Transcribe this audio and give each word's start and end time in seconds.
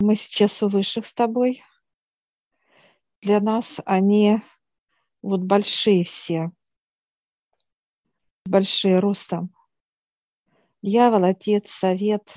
Мы 0.00 0.16
сейчас 0.16 0.62
у 0.62 0.68
высших 0.68 1.06
с 1.06 1.14
тобой. 1.14 1.62
Для 3.22 3.40
нас 3.40 3.80
они 3.86 4.40
вот 5.22 5.40
большие 5.40 6.04
все, 6.04 6.50
большие 8.44 8.98
ростом. 8.98 9.54
Дьявол, 10.82 11.24
Отец, 11.24 11.70
Совет, 11.70 12.34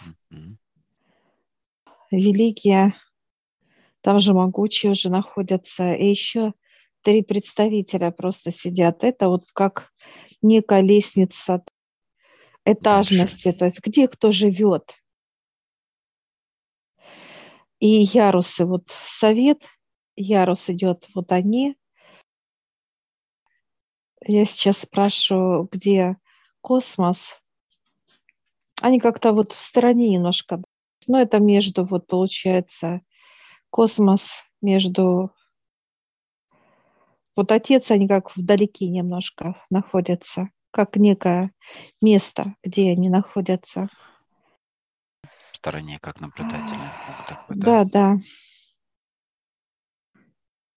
великие, 2.11 2.93
там 4.01 4.19
же 4.19 4.33
могучие 4.33 4.91
уже 4.93 5.09
находятся, 5.09 5.93
и 5.93 6.07
еще 6.07 6.53
три 7.01 7.23
представителя 7.23 8.11
просто 8.11 8.51
сидят. 8.51 9.03
Это 9.03 9.27
вот 9.27 9.51
как 9.51 9.91
некая 10.41 10.81
лестница 10.81 11.63
этажности, 12.63 13.45
Дальше. 13.45 13.59
то 13.59 13.65
есть 13.65 13.79
где 13.81 14.07
кто 14.07 14.31
живет. 14.31 14.95
И 17.79 17.87
ярусы, 17.87 18.65
вот 18.65 18.89
совет, 18.89 19.67
ярус 20.15 20.69
идет, 20.69 21.07
вот 21.13 21.31
они. 21.31 21.77
Я 24.25 24.45
сейчас 24.45 24.79
спрашиваю, 24.79 25.69
где 25.71 26.17
космос. 26.61 27.41
Они 28.81 28.99
как-то 28.99 29.31
вот 29.31 29.53
в 29.53 29.61
стороне 29.61 30.09
немножко. 30.09 30.61
Но 31.07 31.21
это 31.21 31.39
между, 31.39 31.85
вот 31.85 32.07
получается, 32.07 33.01
космос 33.69 34.43
между... 34.61 35.31
Вот 37.35 37.51
отец, 37.51 37.91
они 37.91 38.07
как 38.07 38.35
вдалеке 38.35 38.87
немножко 38.87 39.55
находятся, 39.69 40.49
как 40.71 40.95
некое 40.95 41.51
место, 42.01 42.55
где 42.63 42.91
они 42.91 43.09
находятся 43.09 43.87
стороне, 45.57 45.99
как 45.99 46.21
наблюдатель. 46.21 46.77
Вот 47.49 47.57
да. 47.57 47.83
да. 47.83 48.17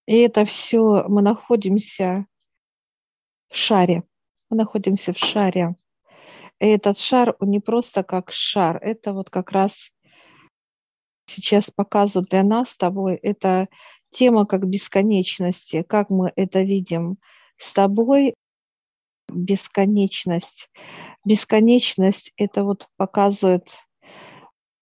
И 0.06 0.16
это 0.18 0.44
все 0.44 1.04
мы 1.08 1.22
находимся 1.22 2.26
в 3.48 3.56
шаре. 3.56 4.02
Мы 4.48 4.56
находимся 4.56 5.12
в 5.12 5.18
шаре. 5.18 5.76
И 6.58 6.66
этот 6.66 6.98
шар, 6.98 7.36
он 7.38 7.50
не 7.50 7.60
просто 7.60 8.02
как 8.02 8.32
шар, 8.32 8.78
это 8.82 9.12
вот 9.12 9.30
как 9.30 9.52
раз 9.52 9.90
сейчас 11.26 11.70
показывают 11.70 12.30
для 12.30 12.42
нас 12.42 12.70
с 12.70 12.76
тобой, 12.76 13.14
это 13.16 13.68
тема 14.10 14.44
как 14.46 14.66
бесконечности, 14.66 15.82
как 15.82 16.10
мы 16.10 16.32
это 16.36 16.62
видим 16.62 17.18
с 17.56 17.72
тобой, 17.72 18.34
бесконечность. 19.28 20.68
Бесконечность 21.24 22.32
это 22.36 22.64
вот 22.64 22.88
показывает 22.96 23.68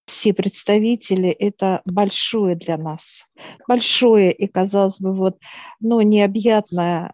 все 0.09 0.33
представители– 0.33 1.29
это 1.39 1.83
большое 1.85 2.57
для 2.57 2.77
нас. 2.79 3.25
Большое 3.69 4.33
и, 4.33 4.47
казалось 4.47 5.01
бы, 5.01 5.13
вот, 5.13 5.39
ну, 5.81 6.01
необъятное 6.01 7.13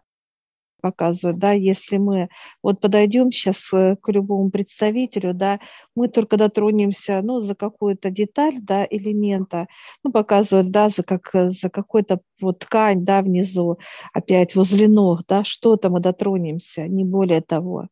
показывает, 0.81 1.39
да, 1.39 1.51
если 1.51 1.97
мы 1.97 2.29
вот 2.61 2.79
подойдем 2.79 3.31
сейчас 3.31 3.73
э, 3.73 3.95
к 3.99 4.11
любому 4.11 4.51
представителю, 4.51 5.33
да, 5.33 5.59
мы 5.95 6.07
только 6.09 6.37
дотронемся, 6.37 7.21
ну, 7.23 7.39
за 7.39 7.55
какую-то 7.55 8.11
деталь, 8.11 8.53
да, 8.61 8.85
элемента, 8.89 9.67
ну, 10.03 10.11
показывают, 10.11 10.69
да, 10.69 10.89
за, 10.89 11.01
как, 11.01 11.31
за 11.33 11.69
какую-то 11.71 12.21
вот 12.39 12.59
ткань, 12.59 13.03
да, 13.03 13.23
внизу, 13.23 13.79
опять 14.13 14.55
возле 14.55 14.87
ног, 14.87 15.23
да, 15.27 15.43
что-то 15.43 15.89
мы 15.89 15.99
дотронемся, 16.01 16.87
не 16.87 17.03
более 17.03 17.41
того 17.41 17.87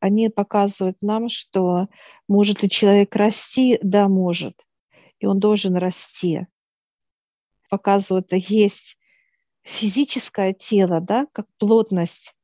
они 0.00 0.28
показывают 0.28 0.96
нам, 1.00 1.28
что 1.28 1.88
может 2.28 2.62
ли 2.62 2.68
человек 2.68 3.14
расти? 3.16 3.78
Да, 3.82 4.08
может. 4.08 4.66
И 5.18 5.26
он 5.26 5.38
должен 5.38 5.76
расти. 5.76 6.46
Показывают, 7.68 8.32
есть 8.32 8.96
физическое 9.62 10.52
тело, 10.52 11.00
да, 11.00 11.26
как 11.32 11.46
плотность, 11.58 12.34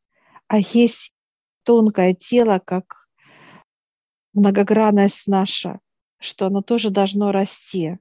а 0.49 0.59
есть 0.59 1.13
тонкое 1.63 2.15
тело, 2.15 2.59
как 2.59 3.09
многогранность 4.33 5.29
наша, 5.29 5.81
что 6.19 6.47
оно 6.47 6.63
тоже 6.63 6.91
должно 6.91 7.31
расти. 7.33 7.99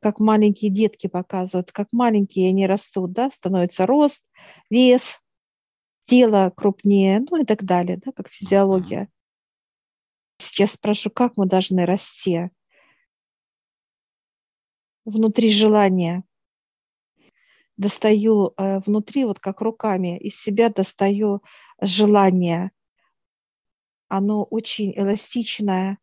Как 0.00 0.18
маленькие 0.18 0.70
детки 0.70 1.06
показывают, 1.06 1.72
как 1.72 1.88
маленькие 1.92 2.48
они 2.48 2.66
растут, 2.66 3.12
да, 3.12 3.30
становится 3.30 3.86
рост, 3.86 4.22
вес, 4.70 5.20
тело 6.10 6.52
крупнее, 6.56 7.20
ну 7.20 7.40
и 7.40 7.44
так 7.44 7.62
далее, 7.62 7.96
да, 8.04 8.10
как 8.10 8.28
физиология. 8.28 9.08
Сейчас 10.38 10.72
спрошу, 10.72 11.08
как 11.08 11.36
мы 11.36 11.46
должны 11.46 11.86
расти? 11.86 12.50
Внутри 15.04 15.52
желания. 15.52 16.24
Достаю 17.76 18.54
э, 18.56 18.80
внутри, 18.80 19.24
вот 19.24 19.38
как 19.38 19.60
руками, 19.60 20.18
из 20.18 20.34
себя 20.34 20.68
достаю 20.68 21.44
желание. 21.80 22.72
Оно 24.08 24.42
очень 24.42 24.92
эластичное 24.96 25.98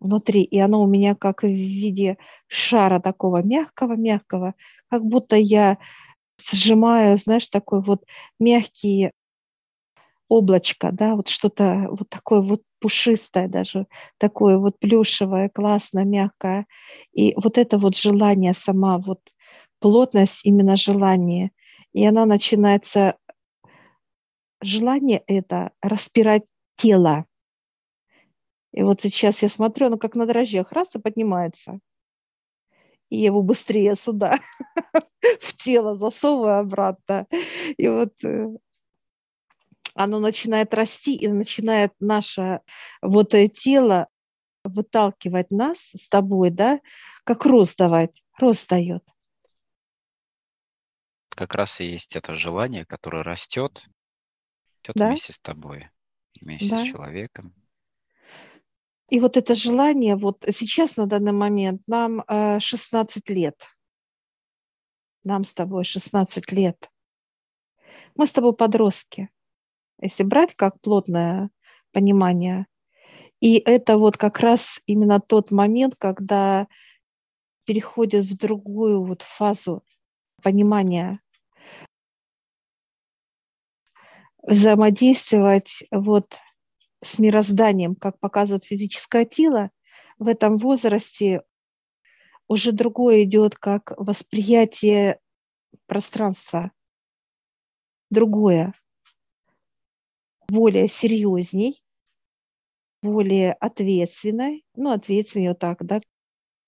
внутри, 0.00 0.42
и 0.42 0.58
оно 0.58 0.82
у 0.82 0.88
меня 0.88 1.14
как 1.14 1.44
в 1.44 1.46
виде 1.46 2.18
шара 2.48 2.98
такого 3.00 3.44
мягкого-мягкого, 3.44 4.54
как 4.90 5.04
будто 5.04 5.36
я 5.36 5.78
сжимаю, 6.40 7.16
знаешь, 7.16 7.46
такой 7.46 7.80
вот 7.80 8.04
мягкий 8.40 9.12
облачко, 10.28 10.90
да, 10.92 11.14
вот 11.14 11.28
что-то 11.28 11.86
вот 11.90 12.08
такое 12.08 12.40
вот 12.40 12.62
пушистое 12.80 13.48
даже, 13.48 13.86
такое 14.18 14.58
вот 14.58 14.78
плюшевое, 14.78 15.48
классное, 15.48 16.04
мягкое. 16.04 16.66
И 17.12 17.34
вот 17.36 17.58
это 17.58 17.78
вот 17.78 17.96
желание 17.96 18.54
сама, 18.54 18.98
вот 18.98 19.20
плотность 19.78 20.44
именно 20.44 20.76
желания. 20.76 21.50
И 21.92 22.04
она 22.04 22.26
начинается, 22.26 23.16
желание 24.60 25.22
это 25.26 25.72
распирать 25.82 26.44
тело. 26.76 27.26
И 28.72 28.82
вот 28.82 29.00
сейчас 29.00 29.42
я 29.42 29.48
смотрю, 29.48 29.86
оно 29.86 29.96
как 29.96 30.14
на 30.14 30.26
дрожжах, 30.26 30.72
раз 30.72 30.94
и 30.94 30.98
поднимается. 30.98 31.78
И 33.08 33.16
его 33.16 33.42
быстрее 33.42 33.94
сюда, 33.94 34.38
в 35.40 35.56
тело 35.56 35.94
засовываю 35.94 36.60
обратно. 36.60 37.26
И 37.78 37.88
вот 37.88 38.12
э, 38.24 38.48
оно 39.96 40.20
начинает 40.20 40.74
расти 40.74 41.16
и 41.16 41.26
начинает 41.26 41.92
наше 42.00 42.60
вот 43.00 43.34
это 43.34 43.52
тело 43.52 44.08
выталкивать 44.62 45.50
нас 45.50 45.90
с 45.94 46.08
тобой, 46.08 46.50
да, 46.50 46.80
как 47.24 47.46
рост 47.46 47.78
давать, 47.78 48.22
рост 48.38 48.68
дает. 48.68 49.02
Как 51.30 51.54
раз 51.54 51.80
и 51.80 51.86
есть 51.86 52.14
это 52.14 52.34
желание, 52.34 52.84
которое 52.84 53.22
растет, 53.22 53.82
растет 54.82 54.96
да? 54.96 55.08
вместе 55.08 55.32
с 55.32 55.38
тобой, 55.38 55.88
вместе 56.40 56.68
да. 56.68 56.84
с 56.84 56.88
человеком. 56.88 57.54
И 59.08 59.18
вот 59.20 59.36
это 59.36 59.54
желание, 59.54 60.16
вот 60.16 60.44
сейчас 60.52 60.96
на 60.96 61.06
данный 61.06 61.32
момент 61.32 61.80
нам 61.86 62.22
э, 62.26 62.58
16 62.58 63.30
лет. 63.30 63.66
Нам 65.24 65.44
с 65.44 65.54
тобой 65.54 65.84
16 65.84 66.52
лет. 66.52 66.90
Мы 68.14 68.26
с 68.26 68.32
тобой 68.32 68.54
подростки 68.54 69.30
если 70.00 70.22
брать 70.22 70.54
как 70.54 70.80
плотное 70.80 71.50
понимание. 71.92 72.66
И 73.40 73.58
это 73.58 73.98
вот 73.98 74.16
как 74.16 74.40
раз 74.40 74.80
именно 74.86 75.20
тот 75.20 75.50
момент, 75.50 75.94
когда 75.98 76.68
переходит 77.64 78.26
в 78.26 78.36
другую 78.36 79.04
вот 79.04 79.22
фазу 79.22 79.84
понимания, 80.42 81.20
взаимодействовать 84.42 85.84
вот 85.90 86.36
с 87.02 87.18
мирозданием, 87.18 87.94
как 87.96 88.18
показывает 88.20 88.64
физическое 88.64 89.24
тело, 89.24 89.70
в 90.18 90.28
этом 90.28 90.56
возрасте 90.56 91.42
уже 92.48 92.72
другое 92.72 93.24
идет 93.24 93.56
как 93.56 93.92
восприятие 93.96 95.20
пространства, 95.86 96.70
другое 98.08 98.72
более 100.48 100.88
серьезней, 100.88 101.82
более 103.02 103.52
ответственной, 103.52 104.64
ну, 104.74 104.90
ответственнее 104.90 105.50
вот 105.50 105.58
так, 105.58 105.84
да. 105.84 105.98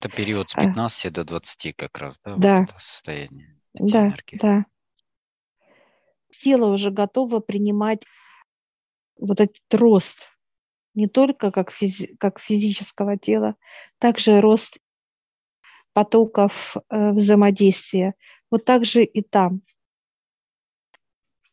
Это 0.00 0.14
период 0.14 0.50
с 0.50 0.54
15 0.54 1.06
а, 1.06 1.10
до 1.10 1.24
20 1.24 1.76
как 1.76 1.98
раз, 1.98 2.20
да? 2.24 2.36
Да. 2.36 2.56
Вот 2.60 2.70
это 2.70 2.78
состояние. 2.78 3.58
Да, 3.74 4.06
энергии. 4.06 4.38
да. 4.38 4.66
Тело 6.30 6.72
уже 6.72 6.90
готово 6.90 7.40
принимать 7.40 8.04
вот 9.18 9.40
этот 9.40 9.62
рост, 9.72 10.36
не 10.94 11.08
только 11.08 11.50
как, 11.50 11.72
физи- 11.72 12.16
как 12.18 12.38
физического 12.38 13.16
тела, 13.16 13.56
также 13.98 14.40
рост 14.40 14.78
потоков 15.92 16.76
э, 16.90 17.10
взаимодействия. 17.10 18.14
Вот 18.50 18.64
так 18.64 18.84
же 18.84 19.02
и 19.02 19.20
там 19.20 19.62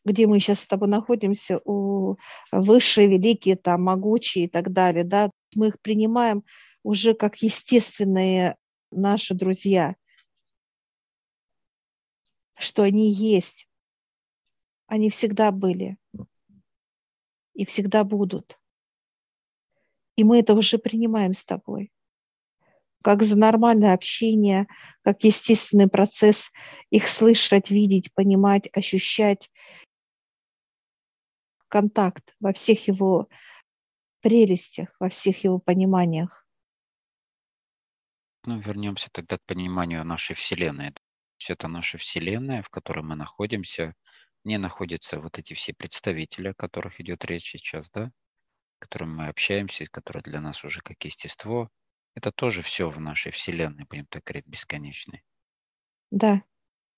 где 0.06 0.26
мы 0.26 0.38
сейчас 0.38 0.60
с 0.60 0.66
тобой 0.66 0.88
находимся, 0.88 1.60
у 1.64 2.16
высшие, 2.52 3.08
великие, 3.08 3.56
там, 3.56 3.82
могучие 3.82 4.44
и 4.44 4.48
так 4.48 4.72
далее, 4.72 5.04
да, 5.04 5.30
мы 5.54 5.68
их 5.68 5.80
принимаем 5.80 6.44
уже 6.82 7.14
как 7.14 7.36
естественные 7.38 8.56
наши 8.92 9.34
друзья, 9.34 9.96
что 12.56 12.84
они 12.84 13.12
есть. 13.12 13.68
Они 14.86 15.10
всегда 15.10 15.50
были 15.50 15.98
и 17.54 17.64
всегда 17.64 18.04
будут. 18.04 18.58
И 20.14 20.22
мы 20.22 20.38
это 20.38 20.54
уже 20.54 20.78
принимаем 20.78 21.34
с 21.34 21.44
тобой. 21.44 21.90
Как 23.02 23.22
за 23.22 23.36
нормальное 23.36 23.94
общение, 23.94 24.66
как 25.02 25.24
естественный 25.24 25.88
процесс 25.88 26.50
их 26.90 27.08
слышать, 27.08 27.70
видеть, 27.70 28.12
понимать, 28.14 28.68
ощущать. 28.72 29.50
Контакт 31.76 32.34
во 32.40 32.54
всех 32.54 32.88
его 32.88 33.28
прелестях, 34.22 34.96
во 34.98 35.10
всех 35.10 35.44
его 35.44 35.58
пониманиях. 35.58 36.48
Ну, 38.46 38.58
вернемся 38.58 39.10
тогда 39.12 39.36
к 39.36 39.44
пониманию 39.44 40.02
нашей 40.02 40.34
Вселенной. 40.34 40.94
Это 41.46 41.68
наша 41.68 41.98
Вселенная, 41.98 42.62
в 42.62 42.70
которой 42.70 43.04
мы 43.04 43.14
находимся. 43.14 43.94
Не 44.42 44.56
находятся 44.56 45.20
вот 45.20 45.38
эти 45.38 45.52
все 45.52 45.74
представители, 45.74 46.48
о 46.48 46.54
которых 46.54 46.98
идет 46.98 47.26
речь 47.26 47.50
сейчас, 47.50 47.90
да? 47.90 48.06
С 48.06 48.78
которыми 48.78 49.10
мы 49.10 49.28
общаемся, 49.28 49.84
которые 49.84 50.22
для 50.22 50.40
нас 50.40 50.64
уже 50.64 50.80
как 50.80 51.04
естество. 51.04 51.68
Это 52.14 52.32
тоже 52.32 52.62
все 52.62 52.88
в 52.88 52.98
нашей 52.98 53.32
Вселенной, 53.32 53.84
будем 53.84 54.06
так 54.06 54.24
говорить, 54.24 54.46
бесконечной. 54.46 55.22
Да. 56.10 56.42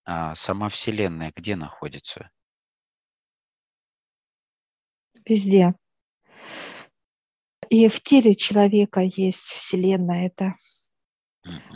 А 0.05 0.37
сама 0.37 0.69
Вселенная 0.69 1.33
где 1.35 1.57
находится? 1.57 2.31
Везде. 5.29 5.75
И 7.69 7.89
в 7.89 8.01
теле 8.03 8.35
человека 8.35 9.01
есть 9.01 9.45
Вселенная 9.45 10.27
это. 10.27 10.55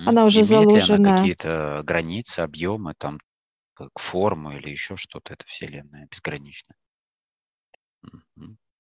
Она 0.07 0.25
уже 0.25 0.39
Имеет 0.39 0.49
заложена. 0.49 0.97
Ли 0.97 1.03
она 1.03 1.17
какие-то 1.19 1.83
границы, 1.85 2.41
объемы, 2.41 2.95
там, 2.97 3.19
как 3.75 3.91
форму 3.99 4.53
или 4.53 4.71
еще 4.71 4.97
что-то, 4.97 5.35
это 5.35 5.45
Вселенная 5.47 6.09
безгранична? 6.11 6.75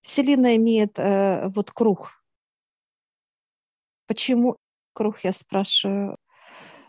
Вселенная 0.00 0.56
имеет 0.56 0.98
э, 0.98 1.48
вот 1.48 1.70
круг. 1.70 2.10
Почему 4.06 4.56
круг, 4.94 5.20
я 5.22 5.32
спрашиваю 5.32 6.16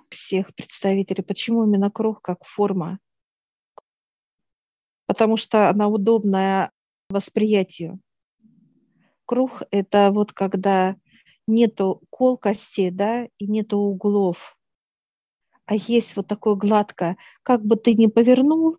всех 0.10 0.54
представителей, 0.56 1.24
почему 1.24 1.66
именно 1.66 1.92
круг 1.92 2.22
как 2.22 2.44
форма? 2.44 3.00
Потому 5.06 5.38
что 5.38 5.70
она 5.70 5.88
удобная 5.88 6.72
восприятию. 7.14 8.00
Круг– 9.26 9.64
это 9.72 10.12
вот 10.12 10.34
когда 10.34 10.98
нету 11.48 12.02
колкости, 12.10 12.90
да, 12.90 13.28
и 13.38 13.48
нету 13.48 13.78
углов, 13.78 14.58
а 15.66 15.76
есть 15.76 16.16
вот 16.16 16.28
такое 16.28 16.56
гладкое, 16.56 17.18
как 17.42 17.66
бы 17.66 17.76
ты 17.76 17.94
ни 17.96 18.08
повернул, 18.08 18.78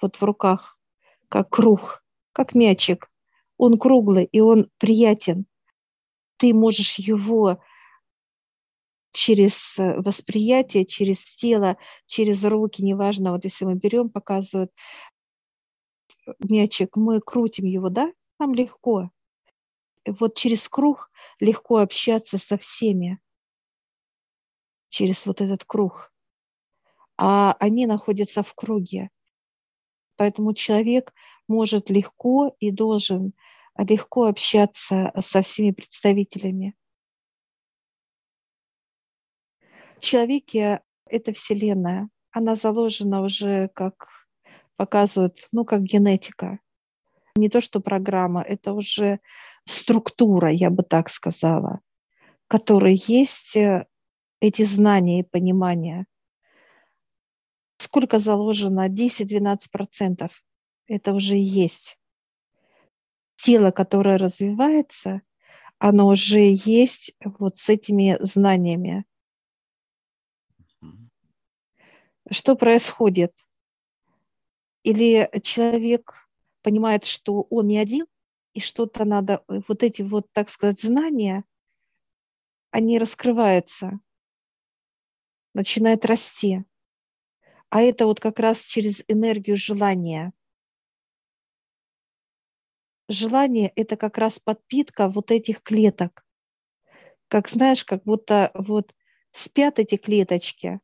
вот 0.00 0.16
в 0.16 0.22
руках, 0.22 0.78
как 1.28 1.48
круг, 1.50 2.04
как 2.32 2.54
мячик, 2.54 3.10
он 3.56 3.78
круглый, 3.78 4.24
и 4.24 4.40
он 4.40 4.70
приятен. 4.78 5.46
Ты 6.36 6.52
можешь 6.52 6.98
его 6.98 7.58
через 9.12 9.76
восприятие, 9.78 10.84
через 10.84 11.34
тело, 11.36 11.78
через 12.06 12.44
руки, 12.44 12.82
неважно, 12.82 13.32
вот 13.32 13.44
если 13.44 13.64
мы 13.64 13.74
берем, 13.74 14.10
показывают 14.10 14.72
мячик, 16.40 16.96
мы 16.96 17.20
крутим 17.20 17.66
его, 17.66 17.88
да, 17.88 18.12
нам 18.38 18.54
легко. 18.54 19.10
Вот 20.06 20.36
через 20.36 20.68
круг 20.68 21.10
легко 21.40 21.78
общаться 21.78 22.38
со 22.38 22.58
всеми, 22.58 23.18
через 24.88 25.26
вот 25.26 25.40
этот 25.40 25.64
круг. 25.64 26.12
А 27.16 27.56
они 27.60 27.86
находятся 27.86 28.42
в 28.42 28.54
круге. 28.54 29.10
Поэтому 30.16 30.54
человек 30.54 31.12
может 31.48 31.90
легко 31.90 32.54
и 32.60 32.70
должен 32.70 33.32
легко 33.76 34.26
общаться 34.26 35.12
со 35.20 35.42
всеми 35.42 35.72
представителями. 35.72 36.76
В 39.96 40.00
человеке 40.00 40.82
это 41.06 41.32
Вселенная. 41.32 42.08
Она 42.30 42.54
заложена 42.54 43.22
уже, 43.22 43.68
как 43.68 44.23
показывают, 44.76 45.48
ну, 45.52 45.64
как 45.64 45.82
генетика. 45.82 46.60
Не 47.36 47.48
то, 47.48 47.60
что 47.60 47.80
программа, 47.80 48.42
это 48.42 48.72
уже 48.72 49.20
структура, 49.66 50.50
я 50.50 50.70
бы 50.70 50.82
так 50.82 51.08
сказала, 51.08 51.80
в 52.44 52.48
которой 52.48 52.94
есть 53.06 53.56
э, 53.56 53.86
эти 54.40 54.62
знания 54.62 55.20
и 55.20 55.28
понимания. 55.28 56.06
Сколько 57.78 58.18
заложено? 58.18 58.88
10-12%. 58.88 60.30
Это 60.86 61.12
уже 61.12 61.36
есть. 61.36 61.98
Тело, 63.36 63.70
которое 63.72 64.16
развивается, 64.16 65.22
оно 65.78 66.06
уже 66.06 66.52
есть 66.52 67.14
вот 67.24 67.56
с 67.56 67.68
этими 67.68 68.16
знаниями. 68.20 69.04
Что 72.30 72.56
происходит? 72.56 73.43
Или 74.84 75.30
человек 75.42 76.28
понимает, 76.62 77.04
что 77.04 77.46
он 77.50 77.66
не 77.66 77.78
один, 77.78 78.06
и 78.52 78.60
что-то 78.60 79.04
надо, 79.04 79.42
э, 79.48 79.60
вот 79.66 79.82
эти 79.82 80.02
вот, 80.02 80.30
так 80.32 80.48
сказать, 80.48 80.80
знания, 80.80 81.44
они 82.70 82.98
раскрываются, 82.98 83.98
начинают 85.54 86.04
расти. 86.04 86.64
А 87.70 87.80
это 87.80 88.06
вот 88.06 88.20
как 88.20 88.38
раз 88.38 88.64
через 88.64 89.02
энергию 89.08 89.56
желания. 89.56 90.32
Желание– 93.08 93.72
это 93.76 93.96
как 93.96 94.18
раз 94.18 94.38
подпитка 94.38 95.08
вот 95.08 95.30
этих 95.30 95.62
клеток. 95.62 96.26
Как 97.28 97.48
знаешь, 97.48 97.84
как 97.84 98.04
будто 98.04 98.50
вот 98.54 98.94
спят 99.30 99.78
эти 99.78 99.96
клеточки, 99.96 100.80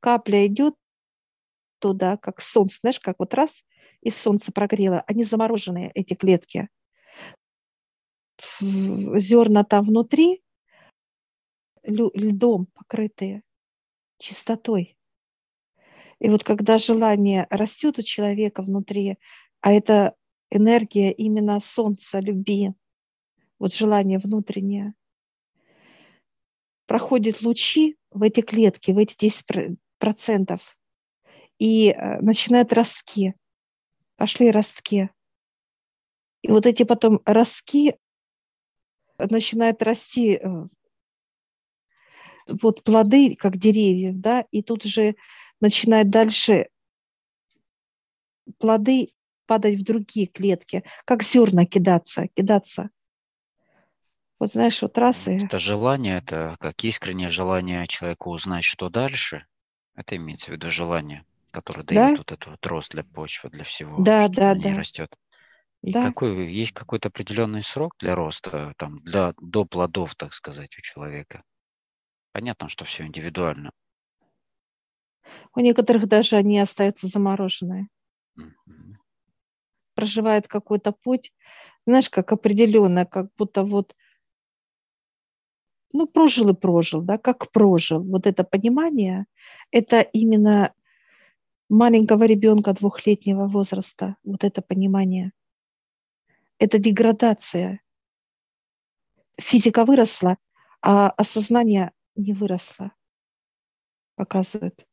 капля 0.00 0.46
идет 0.46 0.74
туда, 1.78 2.16
как 2.16 2.40
солнце, 2.40 2.78
знаешь, 2.80 3.00
как 3.00 3.16
вот 3.18 3.34
раз 3.34 3.64
и 4.02 4.10
солнце 4.10 4.52
прогрело, 4.52 5.02
они 5.06 5.24
замороженные, 5.24 5.90
эти 5.94 6.14
клетки. 6.14 6.68
Зерна 8.60 9.64
там 9.64 9.84
внутри 9.84 10.42
льдом 11.84 12.66
покрытые, 12.66 13.42
чистотой. 14.18 14.96
И 16.20 16.28
вот 16.28 16.44
когда 16.44 16.78
желание 16.78 17.46
растет 17.50 17.98
у 17.98 18.02
человека 18.02 18.62
внутри, 18.62 19.18
а 19.60 19.72
это 19.72 20.14
энергия 20.50 21.12
именно 21.12 21.60
солнца, 21.60 22.20
любви, 22.20 22.72
вот 23.58 23.74
желание 23.74 24.18
внутреннее, 24.18 24.94
проходят 26.86 27.42
лучи 27.42 27.96
в 28.10 28.22
эти 28.22 28.40
клетки, 28.40 28.92
в 28.92 28.98
эти 28.98 29.16
10 29.16 29.78
процентов, 29.98 30.77
и 31.58 31.90
э, 31.90 32.20
начинают 32.20 32.72
ростки. 32.72 33.34
Пошли 34.16 34.50
ростки. 34.50 35.10
И 36.42 36.50
вот 36.50 36.66
эти 36.66 36.84
потом 36.84 37.20
ростки 37.24 37.96
начинают 39.18 39.82
расти 39.82 40.36
э, 40.36 40.66
вот 42.46 42.84
плоды, 42.84 43.34
как 43.36 43.56
деревьев, 43.56 44.14
да, 44.16 44.44
и 44.50 44.62
тут 44.62 44.84
же 44.84 45.16
начинают 45.60 46.10
дальше 46.10 46.68
плоды 48.58 49.12
падать 49.46 49.76
в 49.76 49.84
другие 49.84 50.26
клетки, 50.26 50.84
как 51.04 51.22
зерна 51.22 51.66
кидаться, 51.66 52.28
кидаться. 52.34 52.90
Вот 54.38 54.52
знаешь, 54.52 54.80
вот 54.82 54.96
раз 54.98 55.26
и... 55.26 55.32
Это 55.32 55.58
желание, 55.58 56.18
это 56.18 56.56
как 56.60 56.84
искреннее 56.84 57.28
желание 57.28 57.86
человека 57.88 58.28
узнать, 58.28 58.62
что 58.62 58.88
дальше. 58.88 59.46
Это 59.96 60.14
имеется 60.14 60.52
в 60.52 60.54
виду 60.54 60.70
желание 60.70 61.24
который 61.50 61.84
да? 61.84 61.94
дает 61.94 62.18
вот 62.18 62.32
этот 62.32 62.46
вот 62.46 62.66
рост 62.66 62.92
для 62.92 63.04
почвы, 63.04 63.50
для 63.50 63.64
всего, 63.64 63.96
да, 63.98 64.26
что 64.26 64.34
да, 64.34 64.54
да. 64.54 64.74
растет. 64.74 65.14
И 65.82 65.92
да. 65.92 66.02
какой 66.02 66.52
есть 66.52 66.72
какой-то 66.72 67.08
определенный 67.08 67.62
срок 67.62 67.94
для 67.98 68.14
роста, 68.14 68.74
там, 68.78 68.98
для, 69.04 69.32
до 69.40 69.64
плодов, 69.64 70.14
так 70.16 70.34
сказать, 70.34 70.76
у 70.76 70.80
человека? 70.80 71.42
Понятно, 72.32 72.68
что 72.68 72.84
все 72.84 73.06
индивидуально. 73.06 73.70
У 75.54 75.60
некоторых 75.60 76.06
даже 76.06 76.36
они 76.36 76.58
остаются 76.58 77.06
замороженные. 77.06 77.88
Mm-hmm. 78.38 78.94
Проживает 79.94 80.48
какой-то 80.48 80.92
путь, 80.92 81.32
знаешь, 81.86 82.10
как 82.10 82.32
определенное, 82.32 83.04
как 83.04 83.28
будто 83.36 83.62
вот 83.62 83.94
ну, 85.92 86.06
прожил 86.06 86.50
и 86.50 86.54
прожил, 86.54 87.02
да, 87.02 87.18
как 87.18 87.50
прожил. 87.50 88.00
Вот 88.00 88.26
это 88.26 88.44
понимание, 88.44 89.26
это 89.70 90.00
именно 90.00 90.72
маленького 91.68 92.24
ребенка 92.24 92.72
двухлетнего 92.72 93.46
возраста, 93.46 94.16
вот 94.24 94.44
это 94.44 94.62
понимание. 94.62 95.32
Это 96.58 96.78
деградация. 96.78 97.80
Физика 99.40 99.84
выросла, 99.84 100.38
а 100.82 101.10
осознание 101.10 101.92
не 102.16 102.32
выросло, 102.32 102.92
показывает. 104.16 104.86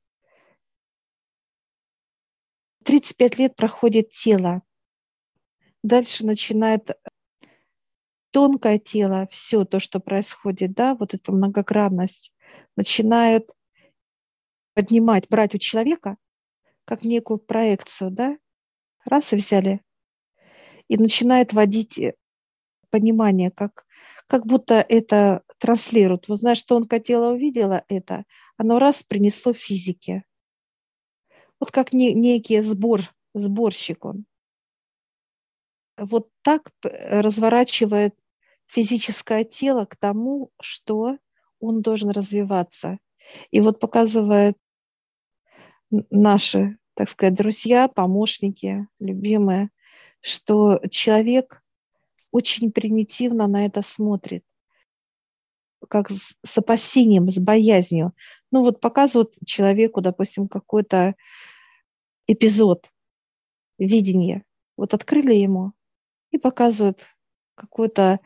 35 2.83 3.39
лет 3.39 3.55
проходит 3.55 4.11
тело. 4.11 4.61
Дальше 5.81 6.23
начинает 6.25 6.91
тонкое 8.29 8.77
тело, 8.77 9.27
все 9.31 9.65
то, 9.65 9.79
что 9.79 9.99
происходит, 9.99 10.73
да, 10.73 10.93
вот 10.93 11.13
эта 11.15 11.31
многогранность, 11.31 12.31
начинают 12.75 13.49
поднимать, 14.73 15.27
брать 15.29 15.55
у 15.55 15.57
человека 15.57 16.17
как 16.85 17.03
некую 17.03 17.39
проекцию, 17.39 18.11
да, 18.11 18.37
раз 19.05 19.33
и 19.33 19.35
взяли, 19.35 19.81
и 20.87 20.97
начинает 20.97 21.53
водить 21.53 21.97
э, 21.97 22.15
понимание, 22.89 23.51
как, 23.51 23.85
как 24.27 24.45
будто 24.45 24.75
это 24.75 25.43
транслирует. 25.57 26.27
Вот 26.27 26.39
знаешь, 26.39 26.63
тонкое 26.63 26.99
тело 26.99 27.33
увидела 27.33 27.83
это, 27.87 28.25
оно 28.57 28.79
раз 28.79 29.03
принесло 29.03 29.53
физике. 29.53 30.23
Вот 31.59 31.71
как 31.71 31.93
не, 31.93 32.13
некий 32.13 32.61
сбор, 32.61 33.01
сборщик 33.33 34.05
он. 34.05 34.25
Вот 35.97 36.29
так 36.41 36.71
разворачивает 36.83 38.15
физическое 38.67 39.43
тело 39.43 39.85
к 39.85 39.95
тому, 39.95 40.51
что 40.59 41.17
он 41.59 41.81
должен 41.81 42.09
развиваться. 42.09 42.99
И 43.51 43.61
вот 43.61 43.79
показывает 43.79 44.57
наши, 45.89 46.77
так 46.93 47.09
сказать, 47.09 47.35
друзья, 47.35 47.87
помощники, 47.87 48.87
любимые, 48.99 49.69
что 50.21 50.81
человек 50.89 51.61
очень 52.31 52.71
примитивно 52.71 53.47
на 53.47 53.65
это 53.65 53.81
смотрит, 53.81 54.43
как 55.87 56.09
с, 56.09 56.35
с 56.43 56.57
опасением, 56.57 57.29
с 57.29 57.39
боязнью. 57.39 58.13
Ну 58.51 58.61
вот 58.61 58.81
показывают 58.81 59.35
человеку, 59.45 60.01
допустим, 60.01 60.47
какой-то 60.47 61.15
эпизод 62.27 62.91
видения. 63.77 64.43
Вот 64.77 64.93
открыли 64.93 65.33
ему 65.33 65.73
и 66.31 66.37
показывают 66.37 67.07
какое-то, 67.55 68.19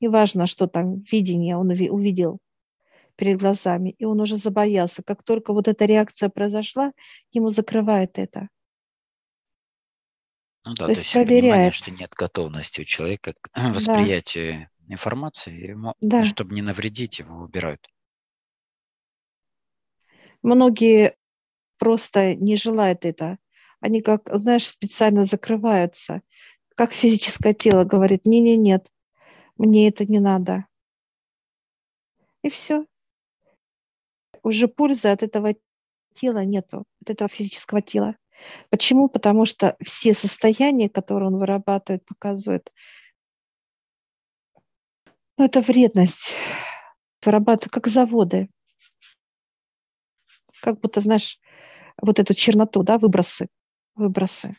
неважно, 0.00 0.46
что 0.46 0.66
там, 0.66 1.00
видение 1.10 1.56
он 1.56 1.70
увидел 1.70 2.38
перед 3.16 3.38
глазами, 3.38 3.90
и 3.98 4.04
он 4.04 4.20
уже 4.20 4.36
забоялся. 4.36 5.02
Как 5.02 5.22
только 5.22 5.52
вот 5.52 5.68
эта 5.68 5.84
реакция 5.84 6.28
произошла, 6.28 6.92
ему 7.32 7.50
закрывает 7.50 8.18
это. 8.18 8.48
Ну 10.66 10.74
да, 10.74 10.86
то, 10.86 10.92
то 10.92 10.98
есть 10.98 11.12
проверяет. 11.12 11.42
Понимание, 11.42 11.70
что 11.72 11.90
нет 11.90 12.14
готовности 12.14 12.80
у 12.80 12.84
человека 12.84 13.34
к 13.40 13.50
восприятию 13.74 14.70
да. 14.78 14.94
информации, 14.94 15.68
ему, 15.70 15.94
да. 16.00 16.24
чтобы 16.24 16.54
не 16.54 16.62
навредить, 16.62 17.18
его 17.18 17.42
убирают. 17.42 17.86
Многие 20.42 21.16
просто 21.78 22.34
не 22.34 22.56
желают 22.56 23.04
это. 23.04 23.38
Они, 23.80 24.00
как, 24.00 24.28
знаешь, 24.32 24.66
специально 24.66 25.24
закрываются. 25.24 26.22
Как 26.74 26.92
физическое 26.92 27.54
тело 27.54 27.84
говорит, 27.84 28.26
не-не, 28.26 28.56
нет, 28.56 28.90
мне 29.56 29.88
это 29.88 30.04
не 30.06 30.18
надо. 30.18 30.66
И 32.42 32.50
все 32.50 32.86
уже 34.44 34.68
пользы 34.68 35.08
от 35.08 35.22
этого 35.22 35.54
тела 36.14 36.44
нету, 36.44 36.84
от 37.02 37.10
этого 37.10 37.28
физического 37.28 37.82
тела. 37.82 38.16
Почему? 38.70 39.08
Потому 39.08 39.46
что 39.46 39.76
все 39.80 40.12
состояния, 40.12 40.88
которые 40.88 41.28
он 41.28 41.38
вырабатывает, 41.38 42.04
показывают, 42.04 42.72
ну, 45.36 45.44
это 45.44 45.60
вредность. 45.60 46.32
Вырабатывают 47.24 47.72
как 47.72 47.86
заводы. 47.88 48.48
Как 50.60 50.80
будто, 50.80 51.00
знаешь, 51.00 51.40
вот 52.00 52.20
эту 52.20 52.34
черноту, 52.34 52.82
да, 52.82 52.98
выбросы, 52.98 53.48
выбросы. 53.94 54.56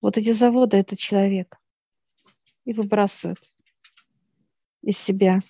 Вот 0.00 0.16
эти 0.16 0.32
заводы– 0.32 0.76
это 0.78 0.96
человек. 0.96 1.56
И 2.64 2.72
выбрасывают 2.72 3.38
из 4.82 4.98
себя 4.98 5.40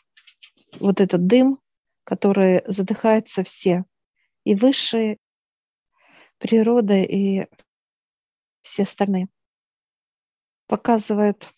вот 0.81 1.01
этот 1.01 1.27
дым, 1.27 1.59
которые 2.07 2.63
задыхаются 2.69 3.43
все, 3.43 3.85
и 4.45 4.55
высшие, 4.55 5.19
природа, 6.39 6.95
и 6.95 7.49
все 8.63 8.85
остальные. 8.85 9.27
Показывает 10.69 11.49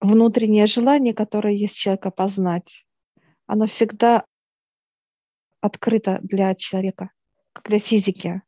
внутреннее 0.00 0.66
желание, 0.66 1.14
которое 1.14 1.54
есть 1.54 1.76
человека 1.76 2.10
познать. 2.10 2.84
Оно 3.46 3.68
всегда 3.68 4.24
открыто 5.60 6.18
для 6.20 6.56
человека, 6.56 7.12
как 7.52 7.68
для 7.68 7.78
физики. 7.78 8.42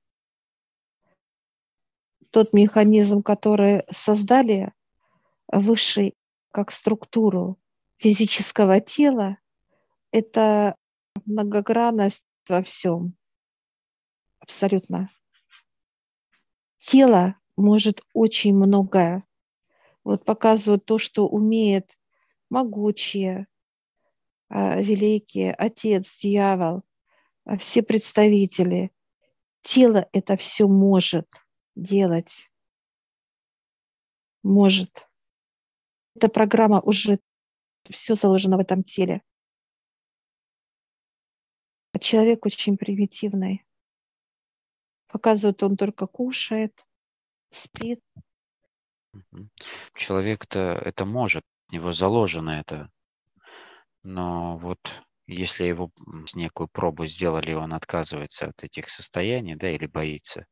Тот 2.31 2.53
механизм, 2.53 3.23
который 3.23 3.85
создали 3.91 4.73
высший 5.47 6.15
как 6.51 6.73
структуру 6.73 7.57
физического 7.99 8.81
тела, 8.81 9.39
это 10.13 10.77
многогранность 11.27 12.25
во 12.49 12.63
всем. 12.63 13.17
Абсолютно. 14.41 15.11
Тело 16.77 17.37
может 17.57 18.03
очень 18.15 18.55
многое. 18.55 19.25
Вот 20.03 20.25
показывают 20.25 20.85
то, 20.87 20.99
что 20.99 21.29
умеет 21.29 21.99
могучие, 22.49 23.47
а, 24.49 24.81
великие, 24.81 25.55
отец, 25.55 26.17
дьявол, 26.17 26.83
а, 27.45 27.59
все 27.59 27.83
представители. 27.83 28.91
Тело 29.63 30.09
это 30.13 30.37
все 30.37 30.67
может 30.67 31.29
делать. 31.77 32.51
Может. 34.43 35.07
Эта 36.17 36.29
программа 36.29 36.81
уже 36.81 37.21
все 37.89 38.15
заложено 38.15 38.57
в 38.57 38.61
этом 38.61 38.83
теле 38.83 39.23
человек 42.01 42.47
очень 42.47 42.77
примитивный. 42.77 43.65
Показывает, 45.09 45.63
он 45.63 45.77
только 45.77 46.07
кушает, 46.07 46.87
спит. 47.51 48.01
Человек-то 49.95 50.81
это 50.85 51.05
может, 51.05 51.45
у 51.71 51.75
него 51.75 51.93
заложено 51.93 52.51
это. 52.51 52.91
Но 54.03 54.57
вот 54.59 54.79
если 55.27 55.65
его 55.65 55.91
с 56.27 56.35
некую 56.35 56.69
пробу 56.69 57.07
сделали, 57.07 57.53
он 57.53 57.73
отказывается 57.73 58.49
от 58.49 58.65
этих 58.65 58.89
состояний, 58.89 59.57
да, 59.57 59.71
или 59.71 59.87
боится, 59.87 60.47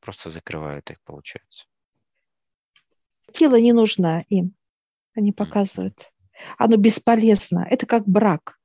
просто 0.00 0.30
закрывает 0.30 0.90
их, 0.90 1.00
получается. 1.04 1.64
Тело 3.32 3.60
не 3.60 3.72
нужно 3.72 4.24
им, 4.28 4.54
они 5.14 5.32
показывают. 5.32 6.12
Оно 6.58 6.76
бесполезно. 6.76 7.66
Это 7.70 7.86
как 7.86 8.06
брак. 8.08 8.58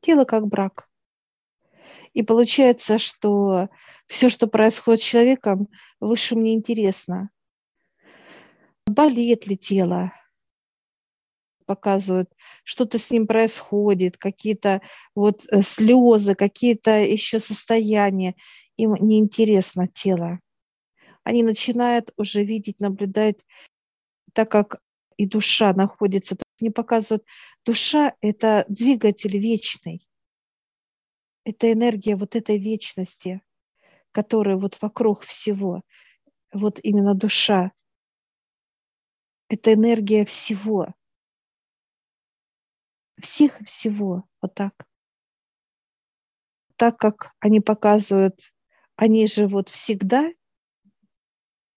Тело 0.00 0.24
как 0.24 0.46
брак. 0.46 0.88
И 2.16 2.22
получается, 2.22 2.96
что 2.96 3.68
все, 4.06 4.30
что 4.30 4.46
происходит 4.46 5.02
с 5.02 5.04
человеком, 5.04 5.68
высшим 6.00 6.42
не 6.42 6.54
интересно. 6.54 7.28
Болит 8.86 9.46
ли 9.46 9.58
тело? 9.58 10.14
Показывают, 11.66 12.30
что-то 12.64 12.98
с 12.98 13.10
ним 13.10 13.26
происходит, 13.26 14.16
какие-то 14.16 14.80
вот 15.14 15.44
э, 15.50 15.60
слезы, 15.60 16.34
какие-то 16.34 17.00
еще 17.00 17.38
состояния. 17.38 18.34
Им 18.78 18.94
неинтересно 18.94 19.86
тело. 19.86 20.40
Они 21.22 21.42
начинают 21.42 22.14
уже 22.16 22.44
видеть, 22.44 22.80
наблюдать, 22.80 23.44
так 24.32 24.50
как 24.50 24.80
и 25.18 25.26
душа 25.26 25.74
находится, 25.74 26.38
не 26.62 26.70
показывают, 26.70 27.26
душа– 27.66 28.14
это 28.22 28.64
двигатель 28.70 29.36
вечный 29.36 30.00
это 31.46 31.72
энергия 31.72 32.16
вот 32.16 32.34
этой 32.34 32.58
вечности, 32.58 33.40
которая 34.10 34.56
вот 34.56 34.78
вокруг 34.82 35.22
всего, 35.22 35.82
вот 36.52 36.80
именно 36.82 37.14
душа. 37.14 37.70
Это 39.48 39.72
энергия 39.72 40.24
всего. 40.24 40.88
Всех 43.22 43.60
всего, 43.64 44.24
вот 44.42 44.54
так. 44.54 44.74
Так 46.76 46.98
как 46.98 47.30
они 47.38 47.60
показывают, 47.60 48.52
они 48.96 49.28
же 49.28 49.46
вот 49.46 49.68
всегда, 49.68 50.28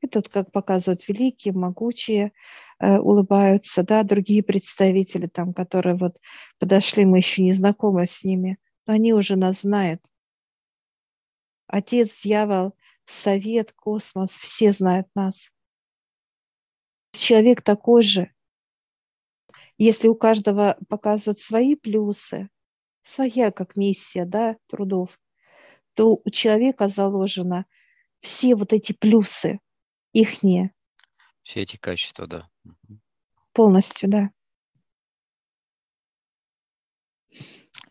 это 0.02 0.20
вот 0.20 0.30
как 0.30 0.52
показывают 0.52 1.08
великие, 1.08 1.54
могучие, 1.54 2.32
э, 2.80 2.98
улыбаются, 2.98 3.84
да, 3.84 4.02
другие 4.02 4.42
представители 4.42 5.28
там, 5.28 5.54
которые 5.54 5.96
вот 5.96 6.18
подошли, 6.58 7.06
мы 7.06 7.18
еще 7.18 7.44
не 7.44 7.52
знакомы 7.52 8.08
с 8.08 8.24
ними– 8.24 8.58
они 8.90 9.14
уже 9.14 9.36
нас 9.36 9.62
знают. 9.62 10.02
Отец, 11.68 12.24
дьявол, 12.24 12.76
совет, 13.06 13.72
космос, 13.74 14.32
все 14.32 14.72
знают 14.72 15.08
нас. 15.14 15.52
Человек 17.12 17.62
такой 17.62 18.02
же. 18.02 18.34
Если 19.78 20.08
у 20.08 20.16
каждого 20.16 20.76
показывают 20.90 21.38
свои 21.38 21.76
плюсы, 21.76 22.50
своя 23.04 23.52
как 23.52 23.76
миссия 23.76 24.26
да, 24.26 24.58
трудов, 24.66 25.20
то 25.94 26.20
у 26.26 26.30
человека 26.32 26.88
заложено 26.88 27.68
все 28.22 28.56
вот 28.56 28.74
эти 28.74 28.94
плюсы, 28.94 29.60
ихние. 30.14 30.74
Все 31.44 31.62
эти 31.62 31.78
качества, 31.78 32.26
да. 32.26 32.50
Полностью, 33.54 34.10
да. 34.10 34.30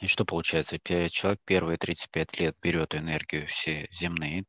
И 0.00 0.07
что 0.07 0.25
получается? 0.25 0.78
Человек 0.78 1.40
первые 1.45 1.76
35 1.76 2.38
лет 2.38 2.57
берет 2.62 2.95
энергию 2.95 3.47
все 3.49 3.88
земные, 3.90 4.45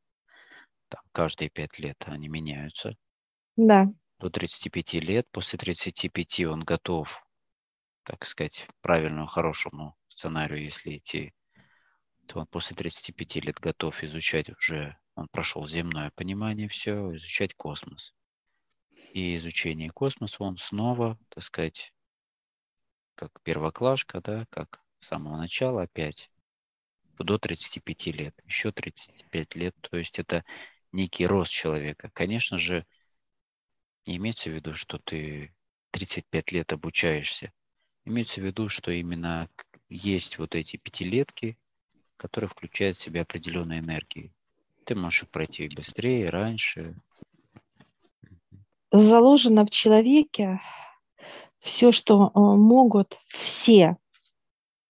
там, 0.90 1.02
каждые 1.12 1.50
5 1.50 1.80
лет 1.80 2.04
они 2.08 2.28
меняются. 2.28 2.96
Да. 3.56 3.88
До 4.20 4.30
35 4.30 4.94
лет, 4.96 5.28
после 5.32 5.58
35 5.58 6.42
он 6.42 6.62
готов, 6.62 7.24
так 8.04 8.26
сказать, 8.26 8.68
правильному, 8.82 9.28
хорошему 9.28 9.96
сценарию, 10.08 10.64
если 10.64 10.98
идти, 10.98 11.34
то 12.28 12.40
он 12.40 12.48
после 12.48 12.76
35 12.76 13.36
лет 13.38 13.60
готов 13.60 14.04
изучать 14.04 14.50
уже, 14.50 14.98
он 15.16 15.28
прошел 15.30 15.66
земное 15.66 16.12
понимание, 16.16 16.68
все, 16.68 17.16
изучать 17.16 17.56
космос. 17.56 18.14
И 19.14 19.36
изучение 19.36 19.90
космоса 19.90 20.44
он 20.44 20.58
снова, 20.58 21.18
так 21.30 21.44
сказать, 21.44 21.94
как 23.16 23.42
первоклашка, 23.44 24.22
да, 24.22 24.46
как 24.50 24.82
с 25.00 25.08
самого 25.08 25.38
начала 25.38 25.84
опять 25.84 26.30
до 27.18 27.38
35 27.38 28.08
лет, 28.08 28.36
еще 28.46 28.72
35 28.72 29.56
лет, 29.56 29.76
то 29.82 29.98
есть 29.98 30.20
это 30.20 30.46
некий 30.92 31.26
рост 31.26 31.52
человека. 31.52 32.10
Конечно 32.14 32.58
же, 32.58 32.86
не 34.08 34.18
имеется 34.18 34.50
в 34.50 34.54
виду, 34.54 34.74
что 34.74 34.98
ты 34.98 35.54
35 35.92 36.52
лет 36.52 36.74
обучаешься. 36.74 37.52
Имеется 38.06 38.42
в 38.42 38.46
виду, 38.46 38.70
что 38.70 38.92
именно 38.92 39.50
есть 39.90 40.38
вот 40.38 40.56
эти 40.56 40.78
пятилетки, 40.78 41.58
которые 42.18 42.50
включают 42.50 42.98
в 42.98 43.02
себя 43.02 43.22
определенные 43.22 43.80
энергии. 43.80 44.32
Ты 44.86 44.96
можешь 44.96 45.24
их 45.24 45.30
пройти 45.30 45.70
быстрее, 45.76 46.30
раньше. 46.30 46.96
Заложено 48.92 49.66
в 49.66 49.70
человеке 49.70 50.60
все, 51.60 51.92
что 51.92 52.32
э, 52.34 52.40
могут 52.40 53.20
все 53.28 53.98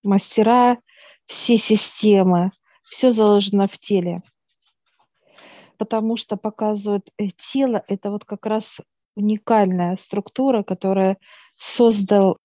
мастера, 0.03 0.77
все 1.25 1.57
системы, 1.57 2.51
все 2.83 3.11
заложено 3.11 3.67
в 3.67 3.77
теле. 3.77 4.21
Потому 5.77 6.17
что 6.17 6.35
показывает 6.37 7.09
э, 7.17 7.27
тело, 7.27 7.83
это 7.87 8.11
вот 8.11 8.25
как 8.25 8.45
раз 8.45 8.81
уникальная 9.15 9.97
структура, 9.97 10.63
которая 10.63 11.17
создал 11.55 12.37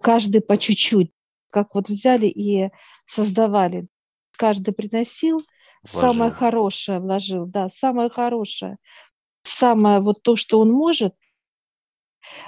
каждый 0.00 0.40
по 0.40 0.56
чуть-чуть, 0.56 1.12
как 1.50 1.74
вот 1.74 1.88
взяли 1.88 2.26
и 2.26 2.70
создавали. 3.06 3.88
Каждый 4.36 4.72
приносил 4.72 5.42
вложил. 5.82 6.00
самое 6.00 6.30
хорошее, 6.30 7.00
вложил, 7.00 7.46
да, 7.46 7.68
самое 7.68 8.08
хорошее, 8.08 8.78
самое 9.42 10.00
вот 10.00 10.22
то, 10.22 10.36
что 10.36 10.60
он 10.60 10.70
может, 10.70 11.14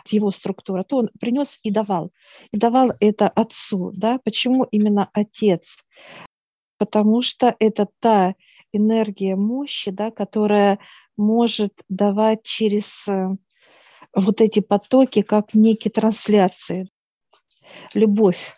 его 0.07 0.31
структура, 0.31 0.85
то 0.85 0.99
он 0.99 1.11
принес 1.21 1.59
и 1.63 1.71
давал. 1.71 2.13
И 2.51 2.59
давал 2.59 2.93
это 3.01 3.29
отцу. 3.29 3.93
Да? 3.95 4.19
Почему 4.25 4.65
именно 4.65 5.09
отец? 5.13 5.85
Потому 6.79 7.23
что 7.23 7.55
это 7.59 7.89
та 8.01 8.35
энергия 8.73 9.37
мощи, 9.37 9.91
да, 9.91 10.11
которая 10.11 10.79
может 11.17 11.83
давать 11.89 12.43
через 12.43 13.07
э, 13.07 13.29
вот 14.15 14.41
эти 14.41 14.61
потоки, 14.61 15.23
как 15.23 15.55
некие 15.55 15.91
трансляции. 15.91 16.89
Любовь. 17.95 18.55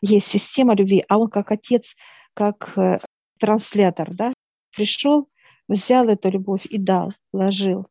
Есть 0.00 0.28
система 0.28 0.74
любви, 0.74 1.04
а 1.08 1.18
он 1.18 1.28
как 1.28 1.52
отец, 1.52 1.94
как 2.34 2.76
э, 2.76 2.98
транслятор, 3.38 4.12
да, 4.12 4.32
пришел, 4.76 5.28
взял 5.68 6.08
эту 6.08 6.30
любовь 6.30 6.66
и 6.66 6.78
дал, 6.78 7.12
вложил. 7.32 7.86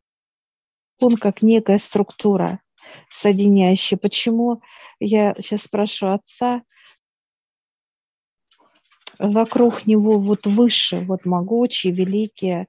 Он 1.00 1.16
как 1.16 1.42
некая 1.42 1.78
структура 1.78 2.60
соединяющая. 3.08 3.98
Почему 3.98 4.62
я 4.98 5.34
сейчас 5.38 5.62
спрашиваю 5.62 6.14
отца, 6.14 6.62
вокруг 9.18 9.86
него 9.86 10.18
вот 10.18 10.46
выше, 10.46 11.00
вот 11.00 11.26
могучие, 11.26 11.92
великие, 11.92 12.68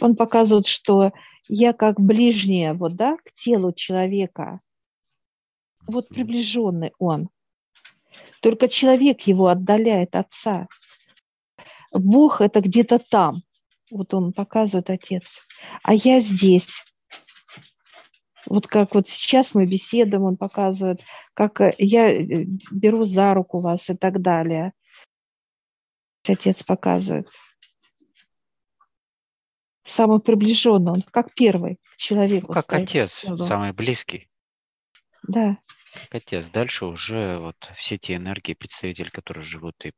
он 0.00 0.16
показывает, 0.16 0.66
что 0.66 1.12
я 1.48 1.72
как 1.72 2.00
ближняя 2.00 2.74
вот, 2.74 2.96
да, 2.96 3.16
к 3.16 3.32
телу 3.32 3.72
человека, 3.72 4.60
вот 5.86 6.08
приближенный 6.08 6.92
он. 6.98 7.28
Только 8.40 8.68
человек 8.68 9.22
его 9.22 9.48
отдаляет 9.48 10.16
отца. 10.16 10.68
Бог 11.92 12.40
это 12.40 12.60
где-то 12.60 12.98
там. 12.98 13.42
Вот 13.90 14.14
он 14.14 14.32
показывает 14.32 14.90
отец. 14.90 15.40
А 15.82 15.94
я 15.94 16.20
здесь. 16.20 16.84
Вот 18.46 18.66
как 18.66 18.94
вот 18.94 19.08
сейчас 19.08 19.54
мы 19.54 19.66
беседуем, 19.66 20.24
он 20.24 20.36
показывает, 20.36 21.02
как 21.34 21.60
э, 21.60 21.74
я 21.78 22.10
э, 22.10 22.44
беру 22.70 23.04
за 23.04 23.34
руку 23.34 23.60
вас 23.60 23.90
и 23.90 23.96
так 23.96 24.20
далее. 24.20 24.72
Отец 26.26 26.62
показывает. 26.62 27.28
Самый 29.84 30.20
приближенный, 30.20 30.92
он 30.92 31.02
как 31.02 31.34
первый 31.34 31.76
к 31.76 31.96
человеку. 31.96 32.48
Ну, 32.48 32.54
как 32.54 32.64
стоит. 32.64 32.82
отец, 32.82 33.24
Его. 33.24 33.36
самый 33.38 33.72
близкий. 33.72 34.28
Да. 35.22 35.58
Как 35.92 36.14
отец. 36.22 36.48
Дальше 36.48 36.86
уже 36.86 37.38
вот 37.38 37.70
все 37.76 37.98
те 37.98 38.16
энергии, 38.16 38.54
представители, 38.54 39.08
которые 39.08 39.44
живут 39.44 39.84
и 39.84 39.92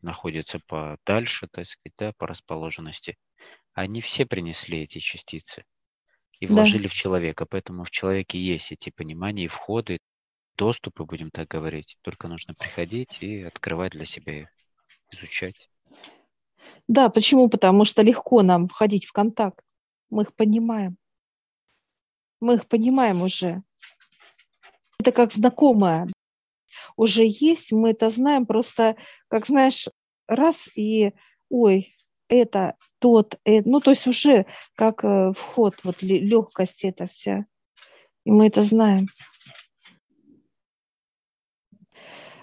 находятся 0.00 0.60
подальше, 0.66 1.48
так 1.50 1.66
сказать, 1.66 1.94
да, 1.98 2.12
по 2.16 2.26
расположенности, 2.26 3.16
они 3.72 4.00
все 4.00 4.26
принесли 4.26 4.80
эти 4.80 4.98
частицы 4.98 5.64
и 6.40 6.46
вложили 6.46 6.84
да. 6.84 6.88
в 6.88 6.92
человека. 6.92 7.46
Поэтому 7.46 7.84
в 7.84 7.90
человеке 7.90 8.38
есть 8.38 8.72
эти 8.72 8.90
понимания 8.90 9.44
и 9.44 9.48
входы, 9.48 9.98
доступы, 10.56 11.04
будем 11.04 11.30
так 11.30 11.48
говорить. 11.48 11.96
Только 12.02 12.28
нужно 12.28 12.54
приходить 12.54 13.18
и 13.20 13.42
открывать 13.42 13.92
для 13.92 14.06
себя 14.06 14.42
их, 14.42 14.48
изучать. 15.12 15.68
Да, 16.88 17.08
почему? 17.08 17.48
Потому 17.48 17.84
что 17.84 18.02
легко 18.02 18.42
нам 18.42 18.66
входить 18.66 19.06
в 19.06 19.12
контакт. 19.12 19.62
Мы 20.10 20.22
их 20.22 20.34
понимаем. 20.34 20.96
Мы 22.40 22.54
их 22.54 22.66
понимаем 22.66 23.22
уже. 23.22 23.62
Это 24.98 25.12
как 25.12 25.32
знакомое. 25.32 26.12
Уже 26.96 27.24
есть, 27.26 27.72
мы 27.72 27.90
это 27.90 28.10
знаем, 28.10 28.46
просто, 28.46 28.96
как 29.28 29.46
знаешь, 29.46 29.88
раз 30.26 30.68
и, 30.76 31.12
ой, 31.48 31.96
это, 32.28 32.76
тот, 32.98 33.38
это, 33.44 33.68
ну, 33.68 33.80
то 33.80 33.90
есть 33.90 34.06
уже 34.06 34.46
как 34.74 35.04
э, 35.04 35.32
вход, 35.32 35.74
вот 35.84 36.02
легкость 36.02 36.84
это 36.84 37.06
вся. 37.06 37.46
И 38.24 38.30
мы 38.30 38.46
это 38.46 38.62
знаем. 38.62 39.08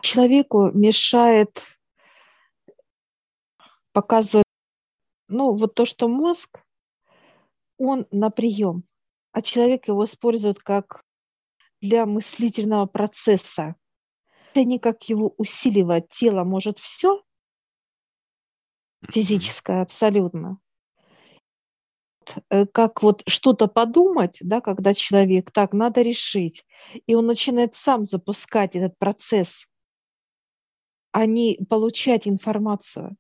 Человеку 0.02 0.72
мешает 0.72 1.64
показывать, 3.92 4.46
ну, 5.28 5.56
вот 5.56 5.76
то, 5.76 5.86
что 5.86 6.08
мозг, 6.08 6.64
он 7.78 8.08
на 8.12 8.30
прием, 8.30 8.84
а 9.32 9.42
человек 9.42 9.88
его 9.88 10.06
использует 10.06 10.60
как 10.60 11.04
для 11.82 12.06
мыслительного 12.06 12.86
процесса. 12.86 13.76
Они 14.54 14.80
как 14.80 15.04
его 15.04 15.34
усиливать, 15.38 16.10
тело 16.10 16.44
может 16.44 16.78
все, 16.78 17.24
физическое 19.10 19.82
абсолютно. 19.82 20.60
Э, 22.50 22.66
как 22.66 23.02
вот 23.04 23.24
что-то 23.28 23.68
подумать, 23.68 24.38
да, 24.42 24.62
когда 24.62 24.94
человек, 24.94 25.52
так, 25.52 25.74
надо 25.74 26.02
решить, 26.02 26.66
и 27.08 27.16
он 27.16 27.26
начинает 27.26 27.76
сам 27.76 28.06
запускать 28.06 28.76
этот 28.76 28.98
процесс, 28.98 29.68
а 31.12 31.26
не 31.26 31.60
получать 31.70 32.28
информацию. 32.28 33.16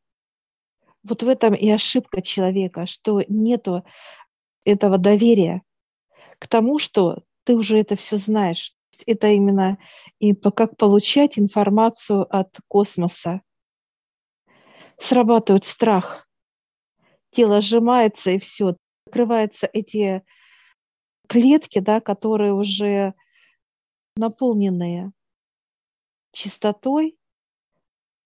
Вот 1.04 1.24
в 1.24 1.30
этом 1.30 1.56
и 1.56 1.70
ошибка 1.70 2.22
человека, 2.22 2.86
что 2.86 3.24
нету 3.28 3.84
этого 4.63 4.98
доверия 4.98 5.63
к 6.39 6.48
тому, 6.48 6.78
что 6.78 7.24
ты 7.44 7.56
уже 7.56 7.80
это 7.80 7.96
все 7.96 8.17
знаешь. 8.17 8.74
Это 9.08 9.28
именно 9.30 9.80
и 10.20 10.34
как 10.36 10.78
получать 10.78 11.39
информацию 11.39 12.28
от 12.30 12.58
космоса, 12.67 13.41
срабатывает 15.01 15.65
страх. 15.65 16.29
Тело 17.31 17.59
сжимается, 17.59 18.31
и 18.31 18.39
все. 18.39 18.75
Открываются 19.07 19.67
эти 19.73 20.23
клетки, 21.27 21.79
да, 21.79 21.99
которые 21.99 22.53
уже 22.53 23.13
наполненные 24.15 25.11
чистотой 26.31 27.17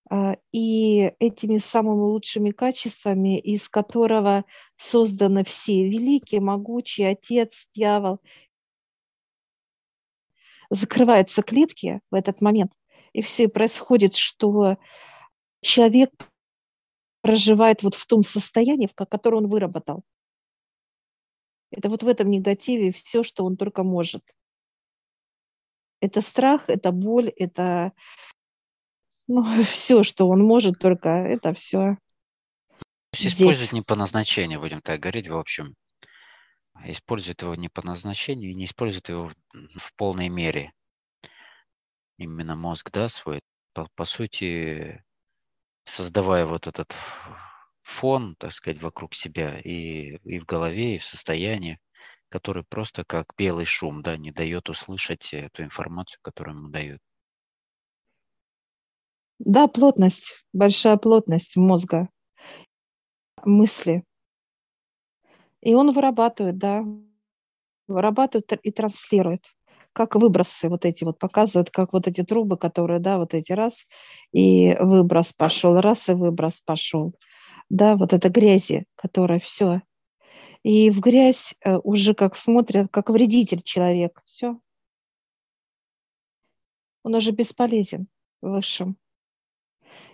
а, 0.10 0.36
и 0.52 1.14
этими 1.20 1.58
самыми 1.58 2.02
лучшими 2.02 2.52
качествами, 2.52 3.40
из 3.40 3.70
которого 3.70 4.44
созданы 4.76 5.44
все 5.46 5.88
великий, 5.88 6.40
могучий 6.40 7.04
Отец, 7.04 7.68
Дьявол. 7.74 8.20
закрываются 10.70 11.42
клетки 11.42 12.02
в 12.12 12.16
этот 12.16 12.42
момент, 12.42 12.74
и 13.14 13.22
все 13.22 13.48
происходит, 13.48 14.16
что 14.16 14.78
человек 15.62 16.12
проживает 17.26 17.82
вот 17.82 17.96
в 17.96 18.06
том 18.06 18.22
состоянии, 18.22 18.86
в 18.86 18.94
которое 18.94 19.38
он 19.38 19.48
выработал. 19.48 20.04
Это 21.72 21.90
вот 21.90 22.04
в 22.04 22.08
этом 22.08 22.30
негативе 22.30 22.92
все, 22.92 23.24
что 23.24 23.46
он 23.46 23.58
только 23.58 23.82
может. 23.82 24.22
Это 26.02 26.22
страх, 26.22 26.70
это 26.70 26.92
боль, 26.92 27.30
это 27.30 27.94
ну, 29.28 29.44
все, 29.64 30.04
что 30.04 30.30
он 30.30 30.44
может, 30.44 30.78
только 30.78 31.10
это 31.10 31.56
все. 31.56 31.98
То 33.10 33.18
есть 33.18 33.38
использовать 33.38 33.74
не 33.74 33.82
по 33.82 33.96
назначению, 33.96 34.60
будем 34.60 34.82
так 34.82 35.00
говорить, 35.00 35.28
в 35.28 35.36
общем. 35.36 35.74
Использует 36.84 37.42
его 37.42 37.56
не 37.56 37.70
по 37.70 37.84
назначению 37.84 38.52
и 38.52 38.56
не 38.56 38.66
использует 38.66 39.10
его 39.10 39.30
в, 39.30 39.80
в 39.80 39.96
полной 39.96 40.30
мере. 40.30 40.74
Именно 42.20 42.56
мозг, 42.56 42.92
да, 42.92 43.10
свой, 43.10 43.40
по, 43.74 43.90
по 43.96 44.06
сути, 44.06 45.04
создавая 45.86 46.46
вот 46.46 46.68
этот 46.68 46.96
фон, 47.84 48.36
так 48.36 48.52
сказать, 48.52 48.82
вокруг 48.82 49.14
себя 49.14 49.60
и, 49.60 50.18
и 50.24 50.40
в 50.40 50.46
голове, 50.46 50.96
и 50.96 51.00
в 51.00 51.06
состоянии, 51.06 51.80
который 52.30 52.64
просто 52.64 53.04
как 53.06 53.34
белый 53.38 53.66
шум, 53.66 54.02
да, 54.02 54.18
не 54.18 54.32
дает 54.32 54.70
услышать 54.70 55.34
эту 55.34 55.64
информацию, 55.64 56.20
которую 56.22 56.58
ему 56.58 56.70
дают. 56.70 57.02
Да, 59.40 59.68
плотность, 59.68 60.46
большая 60.54 60.98
плотность 60.98 61.56
мозга, 61.58 62.10
мысли. 63.44 64.04
И 65.62 65.74
он 65.74 65.92
вырабатывает, 65.92 66.58
да, 66.58 66.84
вырабатывает 67.88 68.52
и 68.64 68.72
транслирует, 68.72 69.46
как 69.96 70.16
выбросы 70.16 70.70
вот 70.70 70.86
эти 70.86 71.04
вот 71.04 71.18
показывают, 71.18 71.72
как 71.72 71.94
вот 71.94 72.08
эти 72.08 72.24
трубы, 72.24 72.58
которые, 72.58 73.00
да, 73.00 73.18
вот 73.18 73.34
эти 73.34 73.54
раз, 73.54 73.86
и 74.32 74.76
выброс 74.80 75.34
пошел, 75.34 75.80
раз, 75.80 76.10
и 76.10 76.14
выброс 76.14 76.60
пошел 76.60 77.16
да, 77.70 77.96
вот 77.96 78.14
это 78.14 78.30
грязи, 78.30 78.86
которая 78.96 79.40
все. 79.40 79.82
И 80.64 80.90
в 80.90 81.00
грязь 81.00 81.56
э, 81.64 81.78
уже 81.78 82.14
как 82.14 82.36
смотрят, 82.36 82.88
как 82.92 83.10
вредитель 83.10 83.62
человек, 83.62 84.22
все. 84.26 84.60
Он 87.04 87.16
уже 87.16 87.32
бесполезен 87.32 88.08
высшим. 88.42 88.98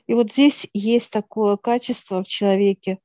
И 0.08 0.14
вот 0.14 0.32
здесь 0.34 0.68
есть 0.74 1.12
такое 1.12 1.56
качество 1.56 2.24
в 2.24 2.28
человеке, 2.28 3.00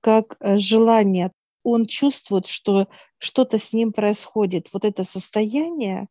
как 0.00 0.36
э, 0.40 0.58
желание. 0.58 1.32
Он 1.62 1.86
чувствует, 1.86 2.46
что 2.46 2.88
что-то 3.18 3.58
с 3.58 3.72
ним 3.72 3.92
происходит. 3.92 4.68
Вот 4.72 4.84
это 4.84 5.04
состояние, 5.04 6.08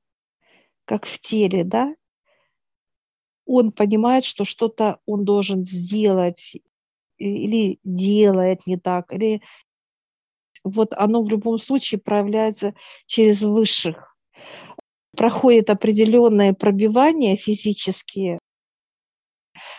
как 0.86 1.06
в 1.06 1.20
теле, 1.20 1.64
да, 1.64 1.94
он 3.46 3.72
понимает, 3.72 4.24
что 4.24 4.46
что-то 4.46 5.00
он 5.06 5.26
должен 5.26 5.64
сделать, 5.64 6.58
или 7.18 7.80
делает 7.84 8.66
не 8.66 8.78
так, 8.78 9.12
или 9.12 9.42
вот 10.64 10.94
оно 10.94 11.22
в 11.22 11.30
любом 11.30 11.58
случае 11.58 12.00
проявляется 12.00 12.74
через 13.06 13.42
высших. 13.42 14.16
Проходит 15.16 15.70
определенные 15.70 16.54
пробивания 16.54 17.36
физические 17.36 18.40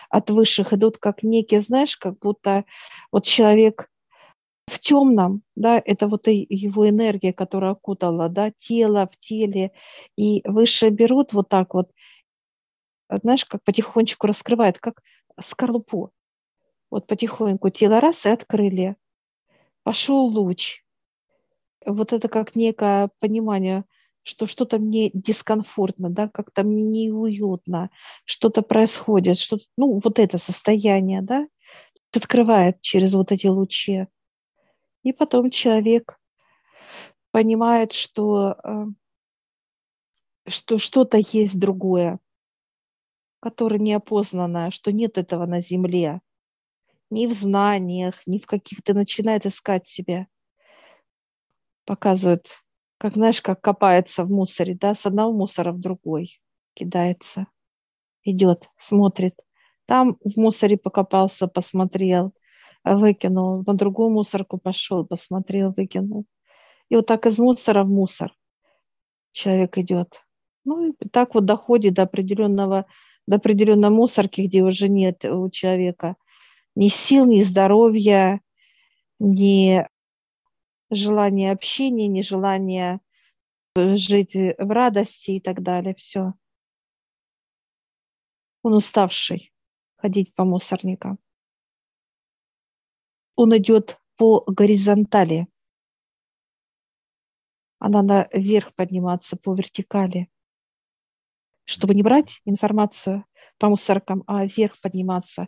от 0.09 0.29
высших, 0.29 0.73
идут 0.73 0.97
как 0.97 1.23
некие, 1.23 1.61
знаешь, 1.61 1.97
как 1.97 2.19
будто 2.19 2.65
вот 3.11 3.25
человек 3.25 3.89
в 4.67 4.79
темном, 4.79 5.43
да, 5.55 5.81
это 5.83 6.07
вот 6.07 6.27
его 6.27 6.89
энергия, 6.89 7.33
которая 7.33 7.71
окутала, 7.71 8.29
да, 8.29 8.51
тело 8.57 9.09
в 9.11 9.17
теле, 9.17 9.71
и 10.17 10.41
выше 10.45 10.89
берут 10.89 11.33
вот 11.33 11.49
так 11.49 11.73
вот, 11.73 11.91
знаешь, 13.09 13.45
как 13.45 13.63
потихонечку 13.63 14.27
раскрывает, 14.27 14.79
как 14.79 15.01
скорлупу. 15.41 16.11
Вот 16.89 17.07
потихоньку 17.07 17.69
тело 17.69 17.99
раз 17.99 18.25
и 18.25 18.29
открыли. 18.29 18.95
Пошел 19.83 20.25
луч. 20.25 20.83
Вот 21.85 22.13
это 22.13 22.29
как 22.29 22.55
некое 22.55 23.09
понимание, 23.19 23.83
что 24.23 24.47
что-то 24.47 24.79
мне 24.79 25.09
дискомфортно, 25.13 26.09
да, 26.09 26.29
как-то 26.29 26.63
мне 26.63 27.07
неуютно, 27.07 27.89
что-то 28.23 28.61
происходит, 28.61 29.37
что 29.37 29.57
ну, 29.77 29.99
вот 30.01 30.19
это 30.19 30.37
состояние, 30.37 31.21
да, 31.21 31.47
открывает 32.15 32.81
через 32.81 33.13
вот 33.13 33.31
эти 33.31 33.47
лучи. 33.47 34.07
И 35.03 35.13
потом 35.13 35.49
человек 35.49 36.19
понимает, 37.31 37.91
что, 37.91 38.55
э, 38.63 38.85
что 40.47 40.77
что-то 40.77 41.17
есть 41.17 41.59
другое, 41.59 42.19
которое 43.39 43.79
неопознанное, 43.79 44.71
что 44.71 44.91
нет 44.91 45.17
этого 45.17 45.45
на 45.45 45.59
земле 45.59 46.21
ни 47.13 47.27
в 47.27 47.33
знаниях, 47.33 48.25
ни 48.25 48.39
в 48.39 48.47
каких-то 48.47 48.93
начинает 48.93 49.45
искать 49.45 49.85
себя. 49.85 50.27
Показывает, 51.85 52.47
как, 52.97 53.13
знаешь, 53.13 53.41
как 53.41 53.61
копается 53.61 54.23
в 54.23 54.31
мусоре, 54.31 54.75
да, 54.75 54.95
с 54.95 55.05
одного 55.05 55.31
мусора 55.31 55.71
в 55.71 55.79
другой 55.79 56.41
кидается, 56.73 57.47
идет, 58.23 58.69
смотрит. 58.77 59.35
Там 59.85 60.17
в 60.23 60.37
мусоре 60.37 60.77
покопался, 60.77 61.47
посмотрел, 61.47 62.33
выкинул, 62.83 63.63
на 63.65 63.73
другую 63.73 64.09
мусорку 64.09 64.57
пошел, 64.57 65.05
посмотрел, 65.05 65.73
выкинул. 65.75 66.25
И 66.89 66.95
вот 66.95 67.05
так 67.05 67.25
из 67.25 67.39
мусора 67.39 67.83
в 67.83 67.89
мусор 67.89 68.33
человек 69.31 69.77
идет. 69.77 70.21
Ну 70.65 70.89
и 70.89 70.93
так 71.11 71.35
вот 71.35 71.45
доходит 71.45 71.93
до 71.93 72.03
определенного, 72.03 72.85
до 73.27 73.37
определенной 73.37 73.89
мусорки, 73.89 74.41
где 74.41 74.63
уже 74.63 74.89
нет 74.89 75.25
у 75.25 75.49
человека 75.49 76.15
ни 76.75 76.87
сил, 76.87 77.25
ни 77.25 77.41
здоровья, 77.41 78.41
ни 79.19 79.87
желания 80.89 81.51
общения, 81.51 82.07
ни 82.07 82.21
желания 82.21 83.01
жить 83.75 84.35
в 84.35 84.71
радости 84.71 85.31
и 85.31 85.39
так 85.39 85.61
далее. 85.61 85.95
Все. 85.95 86.33
Он 88.61 88.73
уставший 88.73 89.51
ходить 89.97 90.33
по 90.35 90.45
мусорникам. 90.45 91.19
Он 93.35 93.55
идет 93.57 93.97
по 94.17 94.43
горизонтали, 94.47 95.47
а 97.79 97.89
надо 97.89 98.29
вверх 98.33 98.73
подниматься 98.75 99.35
по 99.35 99.53
вертикали, 99.53 100.29
чтобы 101.65 101.95
не 101.95 102.03
брать 102.03 102.41
информацию 102.45 103.25
по 103.57 103.69
мусоркам, 103.69 104.23
а 104.27 104.45
вверх 104.45 104.79
подниматься. 104.81 105.47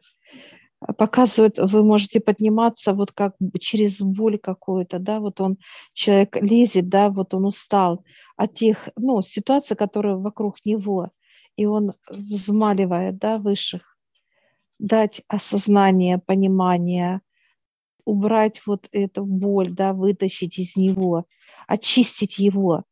Показывают, 0.97 1.57
вы 1.57 1.83
можете 1.83 2.19
подниматься 2.19 2.93
вот 2.93 3.11
как 3.11 3.35
через 3.59 4.01
боль 4.01 4.37
какую-то, 4.37 4.99
да, 4.99 5.19
вот 5.19 5.39
он, 5.41 5.57
человек 5.93 6.35
лезет, 6.35 6.89
да, 6.89 7.09
вот 7.09 7.33
он 7.33 7.45
устал 7.45 8.03
от 8.35 8.53
тех, 8.53 8.89
ну, 8.97 9.21
ситуаций, 9.21 9.77
которые 9.77 10.17
вокруг 10.17 10.63
него, 10.65 11.11
и 11.55 11.65
он 11.65 11.93
взмаливает, 12.09 13.17
да, 13.17 13.37
высших, 13.37 13.97
дать 14.77 15.21
осознание, 15.27 16.19
понимание, 16.19 17.21
убрать 18.05 18.61
вот 18.65 18.87
эту 18.91 19.25
боль, 19.25 19.71
да, 19.71 19.93
вытащить 19.93 20.57
из 20.59 20.75
него, 20.75 21.25
очистить 21.67 22.39
его. 22.39 22.83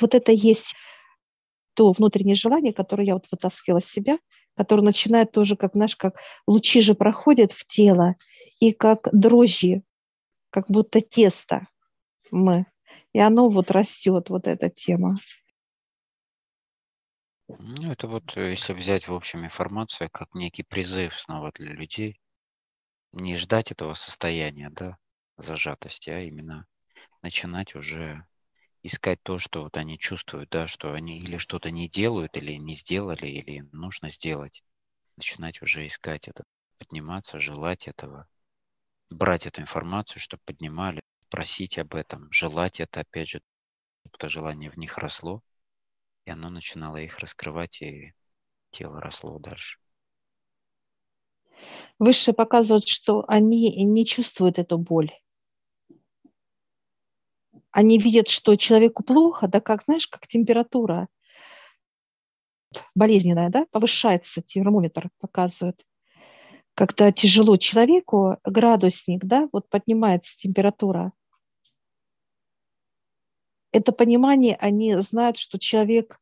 Вот 0.00 0.14
это 0.14 0.32
есть 0.32 0.74
то 1.74 1.92
внутреннее 1.92 2.34
желание, 2.34 2.72
которое 2.72 3.06
я 3.06 3.14
вот 3.14 3.26
вытаскивала 3.30 3.78
из 3.78 3.86
себя– 3.86 4.18
который 4.60 4.82
начинает 4.82 5.32
тоже, 5.32 5.56
как, 5.56 5.72
знаешь, 5.72 5.96
как 5.96 6.20
лучи 6.46 6.82
же 6.82 6.94
проходят 6.94 7.50
в 7.50 7.64
тело, 7.64 8.16
и 8.58 8.72
как 8.72 9.08
дрожжи, 9.10 9.82
как 10.50 10.66
будто 10.68 11.00
тесто 11.00 11.66
мы. 12.30 12.66
И 13.14 13.18
оно 13.18 13.48
вот 13.48 13.70
растет, 13.70 14.28
вот 14.28 14.46
эта 14.46 14.68
тема. 14.68 15.18
Ну, 17.48 17.90
это 17.90 18.06
вот, 18.06 18.36
э, 18.36 18.50
если 18.50 18.74
взять 18.74 19.08
в 19.08 19.14
общем 19.14 19.46
информацию, 19.46 20.10
как 20.12 20.34
некий 20.34 20.62
призыв 20.62 21.16
снова 21.16 21.50
для 21.54 21.72
людей, 21.72 22.19
не 23.12 23.36
ждать 23.36 23.72
этого 23.72 23.94
состояния, 23.94 24.70
да, 24.70 24.98
зажатости, 25.36 26.10
а 26.10 26.20
именно 26.20 26.66
начинать 27.22 27.74
уже 27.74 28.26
искать 28.82 29.22
то, 29.22 29.38
что 29.38 29.62
вот 29.64 29.76
они 29.76 29.98
чувствуют, 29.98 30.50
да, 30.50 30.66
что 30.66 30.92
они 30.92 31.18
или 31.18 31.38
что-то 31.38 31.70
не 31.70 31.88
делают, 31.88 32.36
или 32.36 32.52
не 32.54 32.74
сделали, 32.74 33.26
или 33.26 33.60
нужно 33.72 34.10
сделать. 34.10 34.62
Начинать 35.16 35.62
уже 35.62 35.86
искать 35.86 36.28
это, 36.28 36.44
подниматься, 36.78 37.38
желать 37.38 37.88
этого, 37.88 38.26
брать 39.10 39.46
эту 39.46 39.62
информацию, 39.62 40.20
чтобы 40.20 40.42
поднимали, 40.46 41.00
просить 41.28 41.78
об 41.78 41.94
этом, 41.94 42.30
желать 42.32 42.80
это, 42.80 43.00
опять 43.00 43.28
же, 43.28 43.42
это 44.04 44.28
желание 44.28 44.70
в 44.70 44.76
них 44.76 44.98
росло, 44.98 45.42
и 46.24 46.30
оно 46.30 46.50
начинало 46.50 46.96
их 46.98 47.18
раскрывать, 47.18 47.82
и 47.82 48.14
тело 48.70 49.00
росло 49.00 49.38
дальше. 49.38 49.78
Выше 51.98 52.32
показывают, 52.32 52.86
что 52.86 53.24
они 53.28 53.84
не 53.84 54.06
чувствуют 54.06 54.58
эту 54.58 54.78
боль 54.78 55.12
они 57.72 57.98
видят, 57.98 58.28
что 58.28 58.56
человеку 58.56 59.02
плохо, 59.02 59.48
да 59.48 59.60
как, 59.60 59.82
знаешь, 59.82 60.06
как 60.06 60.26
температура. 60.26 61.08
болезненная, 62.94 63.48
да, 63.50 63.66
повышается 63.72 64.42
термометр, 64.42 65.10
показывает. 65.18 65.84
Когда 66.74 67.10
тяжело 67.10 67.56
человеку, 67.56 68.36
градусник, 68.44 69.24
да, 69.24 69.48
вот 69.52 69.68
поднимается 69.68 70.36
температура. 70.38 71.12
Это 73.72 73.92
понимание, 73.92 74.56
они 74.56 74.96
знают, 74.98 75.36
что 75.36 75.58
человек, 75.58 76.20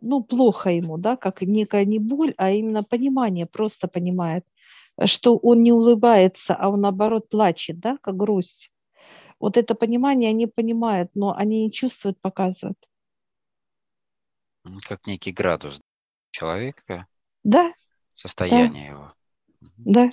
ну, 0.00 0.22
плохо 0.24 0.70
ему, 0.70 0.98
да, 0.98 1.16
как 1.16 1.42
некая 1.42 1.84
не 1.84 1.98
боль, 2.00 2.34
а 2.36 2.50
именно 2.50 2.82
понимание, 2.82 3.46
просто 3.46 3.86
понимает, 3.86 4.44
что 5.06 5.36
он 5.36 5.62
не 5.62 5.72
улыбается, 5.72 6.54
а 6.54 6.68
он, 6.68 6.80
наоборот, 6.80 7.28
плачет, 7.28 7.78
да, 7.80 7.96
как 8.02 8.16
грусть. 8.16 8.70
Вот 9.38 9.56
это 9.56 9.74
понимание 9.74 10.30
они 10.30 10.46
понимают, 10.46 11.10
но 11.14 11.34
они 11.34 11.64
не 11.64 11.72
чувствуют, 11.72 12.20
показывают. 12.20 12.78
Как 14.86 15.06
некий 15.06 15.32
градус 15.32 15.80
человека. 16.30 17.06
Да. 17.42 17.72
Состояние 18.12 18.90
да. 18.90 18.96
его. 18.96 20.10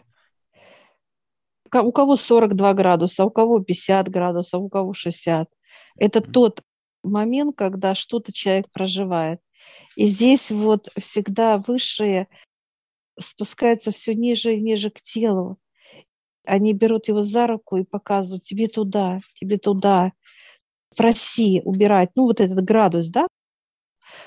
Да. 1.72 1.82
У 1.84 1.92
кого 1.92 2.16
42 2.16 2.74
градуса, 2.74 3.26
у 3.26 3.30
кого 3.30 3.60
50 3.60 4.08
градусов, 4.08 4.62
у 4.62 4.70
кого 4.70 4.94
60. 4.94 5.50
Это 5.98 6.20
mm-hmm. 6.20 6.32
тот 6.32 6.62
момент, 7.04 7.58
когда 7.58 7.94
что-то 7.94 8.32
человек 8.32 8.72
проживает. 8.72 9.42
И 9.98 10.06
здесь 10.06 10.50
вот 10.52 10.90
всегда 10.98 11.58
высшие 11.58 12.30
спускаются 13.20 13.92
все 13.92 14.14
ниже 14.14 14.56
и 14.56 14.62
ниже 14.62 14.90
к 14.90 15.02
телу. 15.02 15.58
Они 16.44 16.74
берут 16.74 17.08
его 17.08 17.22
за 17.22 17.48
руку 17.48 17.78
и 17.78 17.84
показывают, 17.84 18.44
тебе 18.44 18.68
туда, 18.68 19.20
тебе 19.40 19.58
туда, 19.58 20.14
проси 20.96 21.62
убирать. 21.66 22.12
Ну, 22.16 22.24
вот 22.24 22.40
этот 22.40 22.64
градус, 22.64 23.10
да, 23.10 23.28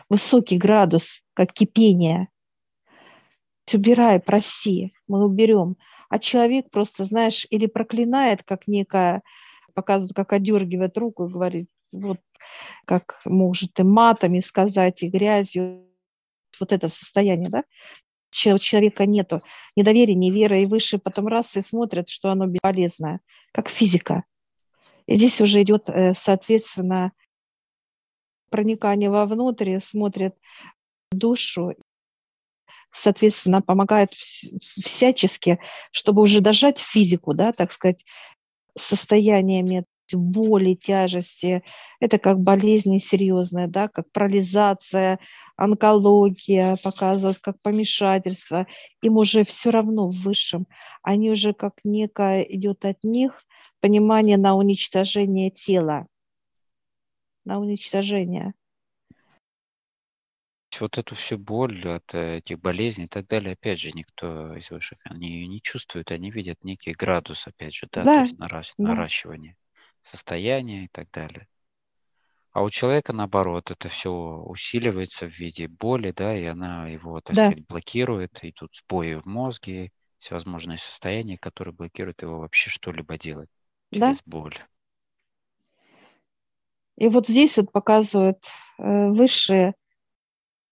высокий 0.09 0.59
градус, 0.59 1.22
как 1.35 1.53
кипение. 1.53 2.29
Убирай, 3.72 4.18
проси, 4.18 4.92
мы 5.07 5.24
уберем. 5.24 5.76
А 6.09 6.18
человек 6.18 6.70
просто, 6.70 7.05
знаешь, 7.05 7.46
или 7.50 7.66
проклинает, 7.66 8.42
как 8.42 8.66
некая, 8.66 9.22
показывает, 9.74 10.14
как 10.14 10.33
одергивает 10.33 10.98
руку 10.98 11.26
и 11.26 11.33
говорит, 11.33 11.68
вот 11.92 12.18
как 12.85 13.20
может 13.24 13.79
и 13.79 13.85
матами 13.85 14.40
сказать, 14.40 15.03
и 15.03 15.09
грязью, 15.09 15.87
вот 16.59 16.72
это 16.72 16.88
состояние, 16.88 17.48
да, 17.48 17.64
у 18.48 18.59
человека 18.59 19.07
нету. 19.07 19.42
Недоверия, 19.76 20.14
ни 20.14 20.31
веры, 20.31 20.62
и 20.62 20.66
выше 20.66 20.98
потом 20.98 21.29
раз 21.29 21.57
и 21.57 21.62
смотрят, 21.62 22.09
что 22.09 22.31
оно 22.31 22.46
бесполезное, 22.46 23.20
как 23.53 23.68
физика. 23.68 24.24
И 25.07 25.16
здесь 25.16 25.40
уже 25.40 25.62
идет, 25.62 25.88
э, 25.88 26.14
соответственно, 26.14 27.12
проникание 28.50 29.11
вовнутрь, 29.11 29.79
смотрят 29.79 30.37
душу, 31.11 31.74
соответственно, 32.92 33.62
помогает 33.62 34.12
всячески, 34.12 35.59
чтобы 35.90 36.22
уже 36.22 36.40
дожать 36.40 36.79
физику, 36.79 37.35
да, 37.35 37.53
так 37.53 37.72
сказать, 37.72 38.05
состояниями 38.76 39.85
боли, 40.14 40.75
тяжести. 40.75 41.62
Это 42.01 42.18
как 42.18 42.40
болезни 42.40 42.99
серьезные, 42.99 43.66
да, 43.66 43.88
как 43.88 44.11
парализация, 44.12 45.18
онкология 45.57 46.77
показывают, 46.83 47.38
как 47.38 47.61
помешательство. 47.62 48.66
Им 49.03 49.16
уже 49.16 49.44
все 49.44 49.70
равно 49.70 50.09
в 50.09 50.16
высшем. 50.23 50.66
Они 51.03 51.31
уже 51.31 51.53
как 51.53 51.81
некое 51.85 52.42
идет 52.42 52.85
от 52.85 53.03
них 53.03 53.40
понимание 53.81 54.37
на 54.37 54.55
уничтожение 54.55 55.51
тела, 55.51 56.07
на 57.44 57.59
уничтожение 57.59 58.55
вот 60.81 60.99
эту 60.99 61.14
всю 61.14 61.38
боль 61.38 61.87
от 61.88 62.14
э, 62.14 62.38
этих 62.38 62.61
болезней 62.61 63.05
и 63.05 63.09
так 63.09 63.27
далее, 63.27 63.53
опять 63.53 63.81
же, 63.81 63.92
никто 63.92 64.55
из 64.57 64.70
высших, 64.70 64.99
они 65.05 65.29
ее 65.29 65.46
не 65.46 65.61
чувствуют, 65.61 66.11
они 66.11 66.31
видят 66.31 66.62
некий 66.64 66.92
градус, 66.92 67.46
опять 67.46 67.75
же, 67.75 67.88
да, 67.92 68.05
да. 68.05 68.16
то 68.16 68.25
есть 68.25 68.38
наращ, 68.38 68.73
да. 68.79 68.88
наращивание 68.88 69.57
состояния 70.03 70.85
и 70.85 70.89
так 70.89 71.11
далее. 71.11 71.47
А 72.53 72.63
у 72.63 72.71
человека, 72.71 73.13
наоборот, 73.13 73.71
это 73.71 73.89
все 73.89 74.11
усиливается 74.11 75.27
в 75.27 75.39
виде 75.39 75.69
боли, 75.69 76.11
да, 76.11 76.37
и 76.37 76.45
она 76.45 76.89
его, 76.89 77.21
так 77.21 77.37
да. 77.37 77.47
сказать, 77.47 77.67
блокирует, 77.67 78.43
и 78.43 78.51
тут 78.51 78.75
сбои 78.75 79.15
в 79.15 79.25
мозге, 79.27 79.93
всевозможные 80.19 80.79
состояния, 80.79 81.39
которые 81.39 81.75
блокируют 81.75 82.23
его 82.23 82.41
вообще 82.41 82.69
что-либо 82.69 83.17
делать 83.19 83.49
через 83.93 84.19
да. 84.19 84.23
боль. 84.27 84.57
И 86.97 87.09
вот 87.09 87.27
здесь 87.29 87.57
вот 87.57 87.73
показывают 87.73 88.45
э, 88.79 89.09
высшие 89.09 89.75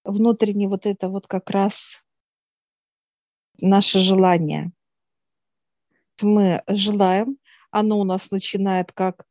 внутренне 0.05 0.69
вот 0.69 0.85
это 0.85 1.09
вот 1.09 1.27
как 1.27 1.49
раз 1.51 2.03
наше 3.61 3.99
желание. 4.01 4.73
Мы 6.21 6.63
желаем, 6.67 7.39
оно 7.71 7.99
у 7.99 8.05
нас 8.05 8.31
начинает 8.31 8.93
как 8.93 9.27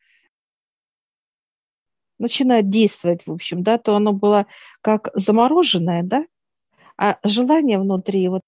начинает 2.20 2.70
действовать, 2.70 3.26
в 3.28 3.32
общем, 3.32 3.64
да, 3.64 3.78
то 3.78 3.96
оно 3.96 4.12
было 4.14 4.48
как 4.82 5.10
замороженное, 5.14 6.04
да, 6.04 6.26
а 6.98 7.20
желание 7.24 7.80
внутри, 7.80 8.28
вот 8.28 8.42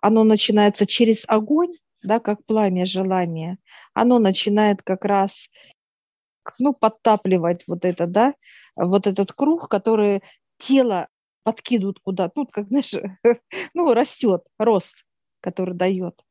оно 0.00 0.24
начинается 0.24 0.86
через 0.86 1.24
огонь, 1.26 1.72
да, 2.02 2.20
как 2.20 2.44
пламя 2.44 2.84
желания, 2.84 3.58
оно 3.94 4.18
начинает 4.18 4.82
как 4.82 5.04
раз 5.04 5.48
ну, 6.58 6.72
подтапливать 6.74 7.64
вот 7.66 7.84
это, 7.84 8.06
да, 8.06 8.34
вот 8.76 9.06
этот 9.06 9.32
круг, 9.32 9.68
который 9.68 10.22
тело 10.58 11.08
подкидывают 11.44 12.00
куда-то, 12.00 12.32
ну, 12.36 12.46
как, 12.46 12.68
знаешь, 12.68 12.94
ну, 13.74 13.94
растет, 13.94 14.42
рост, 14.58 15.04
который 15.40 15.74
дает, 15.74 16.22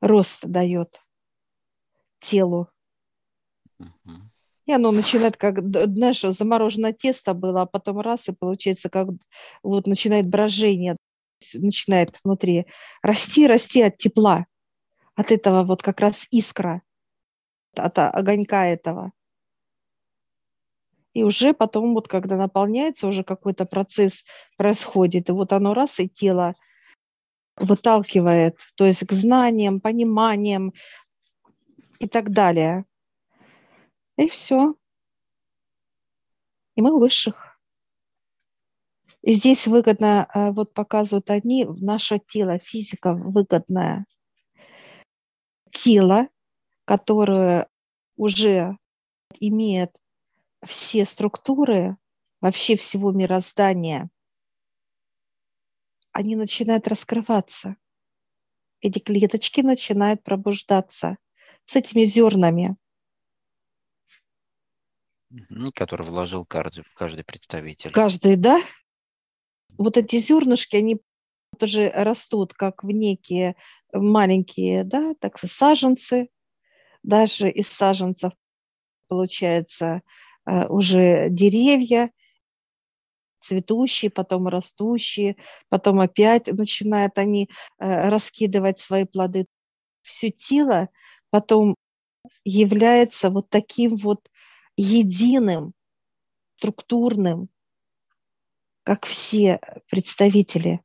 рост 0.00 0.46
дает 0.46 1.00
телу. 2.20 2.68
И 4.66 4.72
оно 4.72 4.92
начинает 4.92 5.36
как, 5.36 5.58
знаешь, 5.60 6.20
замороженное 6.20 6.92
тесто 6.92 7.34
было, 7.34 7.62
а 7.62 7.66
потом 7.66 8.00
раз, 8.00 8.28
и 8.28 8.32
получается, 8.32 8.88
как 8.88 9.08
вот 9.62 9.86
начинает 9.86 10.28
брожение, 10.28 10.96
начинает 11.54 12.20
внутри 12.22 12.66
расти, 13.02 13.48
расти 13.48 13.82
от 13.82 13.98
тепла, 13.98 14.46
от 15.16 15.32
этого 15.32 15.64
вот 15.64 15.82
как 15.82 16.00
раз 16.00 16.28
искра, 16.30 16.82
от 17.76 17.98
огонька 17.98 18.66
этого. 18.66 19.12
И 21.14 21.24
уже 21.24 21.52
потом, 21.52 21.94
вот 21.94 22.06
когда 22.06 22.36
наполняется, 22.36 23.08
уже 23.08 23.24
какой-то 23.24 23.64
процесс 23.64 24.22
происходит, 24.56 25.28
и 25.28 25.32
вот 25.32 25.52
оно 25.52 25.74
раз, 25.74 25.98
и 25.98 26.08
тело 26.08 26.54
выталкивает, 27.56 28.58
то 28.76 28.86
есть 28.86 29.04
к 29.04 29.12
знаниям, 29.12 29.80
пониманиям 29.80 30.72
и 32.00 32.08
так 32.08 32.30
далее. 32.30 32.84
И 34.16 34.28
все. 34.28 34.74
И 36.74 36.82
мы 36.82 36.98
высших. 36.98 37.58
И 39.22 39.32
здесь 39.32 39.66
выгодно, 39.66 40.28
э, 40.34 40.50
вот 40.50 40.72
показывают 40.72 41.30
они, 41.30 41.66
наше 41.66 42.18
тело, 42.18 42.58
физика 42.58 43.12
выгодная. 43.12 44.06
Тело, 45.70 46.28
которое 46.86 47.68
уже 48.16 48.78
имеет 49.38 49.94
все 50.64 51.04
структуры 51.04 51.98
вообще 52.40 52.76
всего 52.76 53.12
мироздания, 53.12 54.10
они 56.12 56.34
начинают 56.34 56.88
раскрываться. 56.88 57.76
Эти 58.80 58.98
клеточки 58.98 59.60
начинают 59.60 60.22
пробуждаться 60.22 61.18
с 61.70 61.76
этими 61.76 62.04
зернами. 62.04 62.76
Который 65.74 66.06
вложил 66.06 66.44
каждый, 66.44 66.84
каждый 66.94 67.24
представитель. 67.24 67.92
Каждый, 67.92 68.36
да. 68.36 68.60
Вот 69.78 69.96
эти 69.96 70.16
зернышки, 70.16 70.76
они 70.76 71.00
тоже 71.58 71.90
растут 71.94 72.54
как 72.54 72.82
в 72.82 72.90
некие 72.90 73.54
маленькие, 73.92 74.84
да, 74.84 75.14
так 75.20 75.38
саженцы. 75.38 76.28
Даже 77.02 77.50
из 77.50 77.68
саженцев 77.68 78.32
получается 79.08 80.02
Э, 80.46 80.66
уже 80.66 81.28
деревья, 81.30 82.10
цветущие, 83.40 84.10
потом 84.10 84.48
растущие, 84.48 85.36
потом 85.68 86.00
опять 86.00 86.46
начинают 86.48 87.18
они 87.18 87.48
э, 87.78 88.08
раскидывать 88.08 88.78
свои 88.78 89.04
плоды. 89.04 89.46
Все 90.02 90.30
тело 90.30 90.88
потом 91.30 91.74
является 92.44 93.30
вот 93.30 93.48
таким 93.48 93.96
вот 93.96 94.28
единым, 94.76 95.72
структурным, 96.56 97.48
как 98.82 99.06
все 99.06 99.60
представители. 99.88 100.80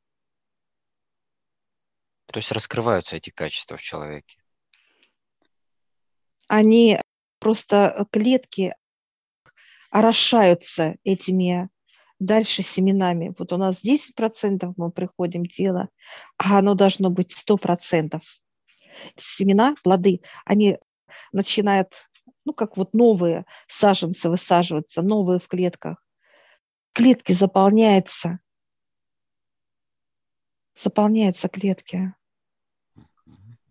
То 2.26 2.38
есть 2.38 2.50
раскрываются 2.52 3.16
эти 3.16 3.30
качества 3.30 3.76
в 3.76 3.82
человеке? 3.82 4.38
Они 6.48 7.00
просто 7.38 8.06
клетки 8.10 8.74
орошаются 9.90 10.96
этими 11.04 11.68
дальше 12.18 12.62
семенами. 12.62 13.34
Вот 13.38 13.52
у 13.52 13.56
нас 13.56 13.82
10% 13.84 14.72
мы 14.76 14.90
приходим 14.90 15.46
тело, 15.46 15.88
а 16.38 16.58
оно 16.58 16.74
должно 16.74 17.10
быть 17.10 17.32
100%. 17.32 18.20
Семена, 19.16 19.74
плоды, 19.82 20.20
они 20.44 20.78
начинают, 21.32 22.08
ну, 22.44 22.52
как 22.52 22.76
вот 22.76 22.94
новые 22.94 23.46
саженцы 23.66 24.28
высаживаться, 24.28 25.02
новые 25.02 25.38
в 25.38 25.48
клетках. 25.48 26.02
Клетки 26.92 27.32
заполняются. 27.32 28.40
Заполняются 30.74 31.48
клетки. 31.48 32.14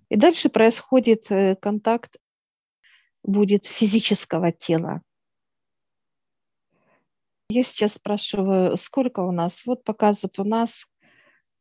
И 0.10 0.16
дальше 0.16 0.50
происходит 0.50 1.32
э, 1.32 1.56
контакт, 1.56 2.18
будет 3.24 3.66
физического 3.66 4.52
тела. 4.52 5.02
Я 7.50 7.64
сейчас 7.64 7.94
спрашиваю, 7.94 8.76
сколько 8.78 9.20
у 9.22 9.32
нас? 9.32 9.66
Вот 9.66 9.84
показывают 9.84 10.40
у 10.40 10.44
нас 10.44 10.88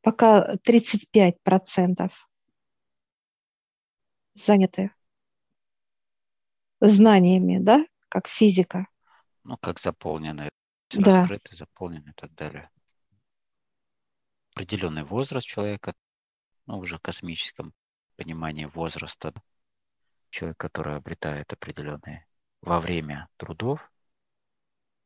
пока 0.00 0.56
35% 0.66 2.10
заняты 4.34 4.92
знаниями, 6.80 7.58
да, 7.58 7.84
как 8.08 8.28
физика. 8.28 8.86
Ну, 9.44 9.56
как 9.58 9.78
заполнены, 9.78 10.50
Да. 10.90 11.22
раскрыты, 11.22 11.54
заполнены 11.56 12.10
и 12.10 12.14
так 12.14 12.34
далее. 12.34 12.70
Определенный 14.54 15.04
возраст 15.04 15.46
человека, 15.46 15.94
ну, 16.66 16.78
уже 16.78 16.98
в 16.98 17.02
космическом 17.02 17.72
понимании 18.16 18.66
возраста, 18.66 19.32
человек, 20.30 20.56
который 20.56 20.96
обретает 20.96 21.52
определенные 21.52 22.26
во 22.62 22.80
время 22.80 23.28
трудов, 23.36 23.80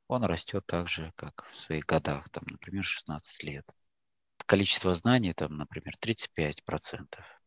он 0.07 0.25
растет 0.25 0.64
так 0.67 0.88
же, 0.88 1.12
как 1.17 1.47
в 1.51 1.57
своих 1.59 1.85
годах, 1.85 2.29
там, 2.31 2.45
например, 2.47 2.85
16 2.85 3.43
лет. 3.43 3.71
Количество 4.47 4.95
знаний, 4.95 5.35
там, 5.35 5.57
например, 5.57 5.95
35%. 6.01 7.38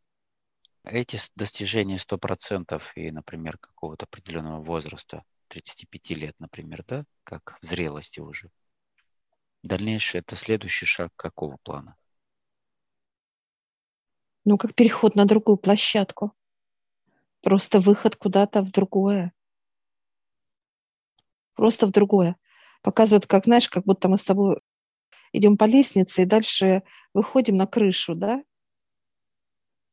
Эти 0.83 1.19
достижения 1.35 1.97
100% 1.97 2.81
и, 2.95 3.11
например, 3.11 3.57
какого-то 3.59 4.05
определенного 4.05 4.63
возраста, 4.63 5.23
35 5.47 6.09
лет, 6.11 6.35
например, 6.39 6.83
да, 6.87 7.05
как 7.23 7.57
в 7.61 7.65
зрелости 7.65 8.19
уже. 8.19 8.49
Дальнейшее– 9.63 10.19
это 10.21 10.35
следующий 10.35 10.87
шаг 10.87 11.11
какого 11.15 11.57
плана? 11.63 11.95
Ну, 14.43 14.57
как 14.57 14.73
переход 14.73 15.15
на 15.15 15.25
другую 15.25 15.57
площадку. 15.57 16.33
Просто 17.41 17.79
выход 17.79 18.15
куда-то 18.15 18.63
в 18.63 18.71
другое. 18.71 19.33
Просто 21.53 21.85
в 21.85 21.91
другое. 21.91 22.37
Показывают, 22.81 23.27
как, 23.27 23.45
знаешь, 23.45 23.69
как 23.69 23.85
будто 23.85 24.09
мы 24.09 24.17
с 24.17 24.25
тобой 24.25 24.61
идем 25.31 25.57
по 25.57 25.65
лестнице 25.65 26.23
и 26.23 26.25
дальше 26.25 26.81
выходим 27.13 27.55
на 27.57 27.67
крышу, 27.67 28.15
да? 28.15 28.43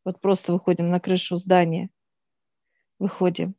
Вот 0.09 0.23
просто 0.23 0.55
выходим 0.55 0.89
на 0.89 1.01
крышу 1.01 1.37
здания. 1.37 1.91
Выходим. 2.99 3.55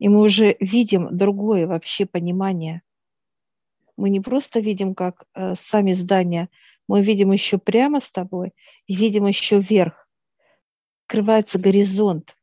И 0.00 0.08
мы 0.08 0.20
уже 0.22 0.56
видим 0.58 1.16
другое 1.16 1.68
вообще 1.68 2.06
понимание. 2.06 2.82
Мы 3.96 4.10
не 4.10 4.18
просто 4.18 4.58
видим, 4.58 4.96
как 4.96 5.28
э, 5.32 5.54
сами 5.54 5.92
здания, 5.92 6.48
мы 6.88 7.02
видим 7.02 7.30
еще 7.30 7.56
прямо 7.56 8.00
с 8.00 8.10
тобой 8.10 8.52
и 8.88 8.96
видим 8.96 9.28
еще 9.28 9.60
вверх. 9.60 10.08
Открывается 11.06 11.56
горизонт. 11.60 12.36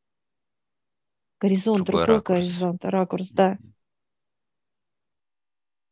Горизонт, 1.41 1.79
Другой 1.83 2.05
другой, 2.05 2.15
ракурс. 2.15 2.37
горизонт, 2.39 2.85
ракурс, 2.85 3.29
да. 3.31 3.57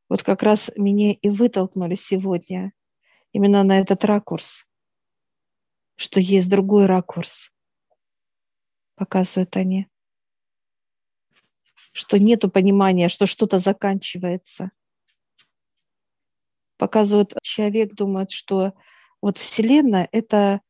Вот 0.08 0.24
как 0.24 0.42
раз 0.42 0.72
меня 0.78 1.12
и 1.12 1.28
вытолкнули 1.28 1.96
сегодня 1.96 2.72
именно 3.34 3.62
на 3.64 3.78
этот 3.78 4.06
ракурс, 4.06 4.66
что 5.96 6.20
есть 6.20 6.50
другой 6.50 6.86
ракурс, 6.86 7.52
показывают 8.96 9.56
они, 9.58 9.88
что 11.92 12.20
нету 12.20 12.50
понимания, 12.50 13.10
что 13.10 13.26
что-то 13.26 13.60
заканчивается. 13.60 14.72
Показывают, 16.78 17.34
человек 17.42 17.94
думает, 17.94 18.32
что 18.32 18.74
вот 19.22 19.38
Вселенная– 19.38 20.10
это 20.12 20.62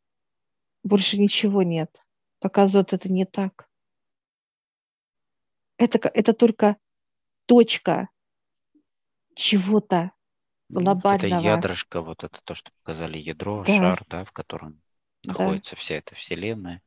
больше 0.84 1.20
ничего 1.20 1.64
нет. 1.64 2.06
Показывают, 2.40 2.94
это 2.94 3.12
не 3.12 3.26
так. 3.26 3.68
Это, 5.78 5.98
это 6.14 6.34
только 6.34 6.78
точка 7.48 8.10
чего-то 9.36 10.12
Ну, 10.70 10.82
Это 10.82 10.84
глобального. 10.84 11.42
ядрышко, 11.42 12.02
вот 12.02 12.24
это 12.24 12.40
то, 12.44 12.54
что 12.54 12.72
показали 12.84 13.18
ядро, 13.18 13.64
Да. 13.66 13.78
шар, 13.78 14.06
да, 14.08 14.24
в 14.26 14.32
котором 14.32 14.82
Да. 15.26 15.34
находится 15.34 15.76
вся 15.76 15.96
эта 15.96 16.16
вселенная. 16.16 16.82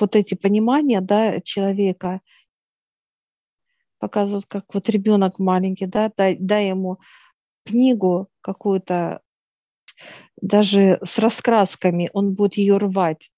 вот 0.00 0.16
эти 0.16 0.34
понимания 0.34 1.00
да, 1.00 1.40
человека 1.40 2.20
показывают, 3.98 4.46
как 4.46 4.72
вот 4.72 4.88
ребенок 4.88 5.38
маленький, 5.38 5.86
да, 5.86 6.10
дай, 6.16 6.36
дай 6.38 6.68
ему 6.68 6.98
книгу 7.64 8.28
какую-то, 8.40 9.20
даже 10.40 11.00
с 11.02 11.18
раскрасками, 11.18 12.10
он 12.12 12.34
будет 12.34 12.56
ее 12.56 12.78
рвать. 12.78 13.32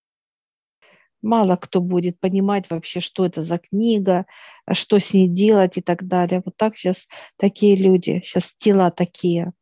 Мало 1.23 1.57
кто 1.57 1.81
будет 1.81 2.19
понимать 2.19 2.71
вообще, 2.71 3.01
что 3.01 3.27
это 3.27 3.43
за 3.43 3.59
книга, 3.59 4.27
а 4.64 4.75
что 4.75 4.99
с 4.99 5.12
ней 5.12 5.29
делать 5.29 5.77
и 5.77 5.83
так 5.83 6.07
далее. 6.07 6.43
Вот 6.45 6.57
так 6.57 6.77
сейчас 6.77 7.09
такие 7.37 7.77
люди, 7.77 8.23
сейчас 8.25 8.55
тела 8.57 8.90
такие. 8.90 9.53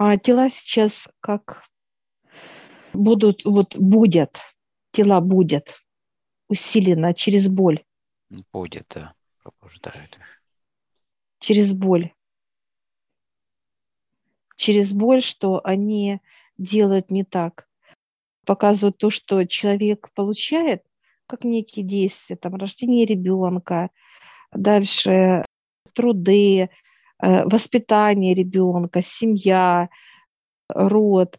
А 0.00 0.16
тела 0.16 0.48
сейчас 0.48 1.08
как 1.18 1.64
будут, 2.92 3.44
вот 3.44 3.76
будет, 3.76 4.38
тела 4.92 5.20
будет 5.20 5.82
усиленно 6.48 7.14
через 7.14 7.48
боль, 7.48 7.82
Будет, 8.52 8.86
да, 8.94 9.14
пробуждают 9.42 10.16
их. 10.18 10.42
через 11.40 11.72
боль. 11.74 12.12
Через 14.54 14.92
боль, 14.92 15.20
что 15.22 15.60
они 15.64 16.20
делают 16.58 17.10
не 17.10 17.24
так. 17.24 17.68
Показывают 18.46 18.98
то, 18.98 19.10
что 19.10 19.44
человек 19.46 20.12
получает, 20.14 20.84
как 21.26 21.42
некие 21.42 21.84
действия, 21.84 22.36
там, 22.36 22.54
рождение 22.54 23.04
ребенка, 23.04 23.90
дальше 24.52 25.44
труды, 25.92 26.70
воспитание 27.20 28.34
ребенка, 28.34 29.02
семья, 29.02 29.88
род. 30.68 31.38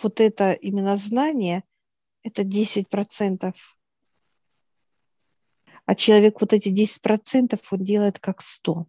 Вот 0.00 0.20
это 0.20 0.52
именно 0.52 0.96
знание, 0.96 1.64
это 2.22 2.42
10%. 2.42 3.54
А 5.86 5.94
человек 5.94 6.40
вот 6.40 6.52
эти 6.52 6.68
10% 6.68 7.58
он 7.70 7.84
делает 7.84 8.18
как 8.18 8.42
100. 8.42 8.86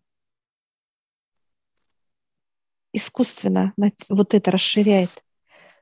Искусственно 2.92 3.74
вот 4.10 4.34
это 4.34 4.52
расширяет. 4.52 5.24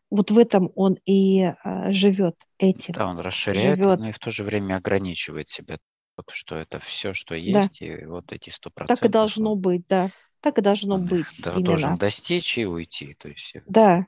Вот 0.09 0.31
в 0.31 0.37
этом 0.37 0.71
он 0.75 0.97
и 1.05 1.43
а, 1.43 1.91
живет 1.91 2.35
этим. 2.59 2.93
Да, 2.93 3.07
он 3.07 3.19
расширяет, 3.19 3.77
живет. 3.77 3.99
но 3.99 4.09
и 4.09 4.11
в 4.11 4.19
то 4.19 4.31
же 4.31 4.43
время 4.43 4.77
ограничивает 4.77 5.49
себя. 5.49 5.79
Вот 6.17 6.31
что 6.31 6.55
это 6.55 6.79
все, 6.79 7.13
что 7.13 7.35
Да. 7.35 7.61
есть, 7.61 7.81
и 7.81 8.05
вот 8.05 8.31
эти 8.33 8.49
сто 8.49 8.71
процентов. 8.71 8.99
Так 8.99 9.09
и 9.09 9.11
должно 9.11 9.55
быть, 9.55 9.87
да. 9.87 10.11
Так 10.41 10.57
и 10.57 10.61
должно 10.61 10.95
он 10.95 11.05
быть 11.05 11.41
да- 11.43 11.59
должен 11.59 11.97
достичь 11.97 12.57
и 12.57 12.65
уйти. 12.65 13.13
То 13.13 13.29
есть 13.29 13.55
Да. 13.67 14.07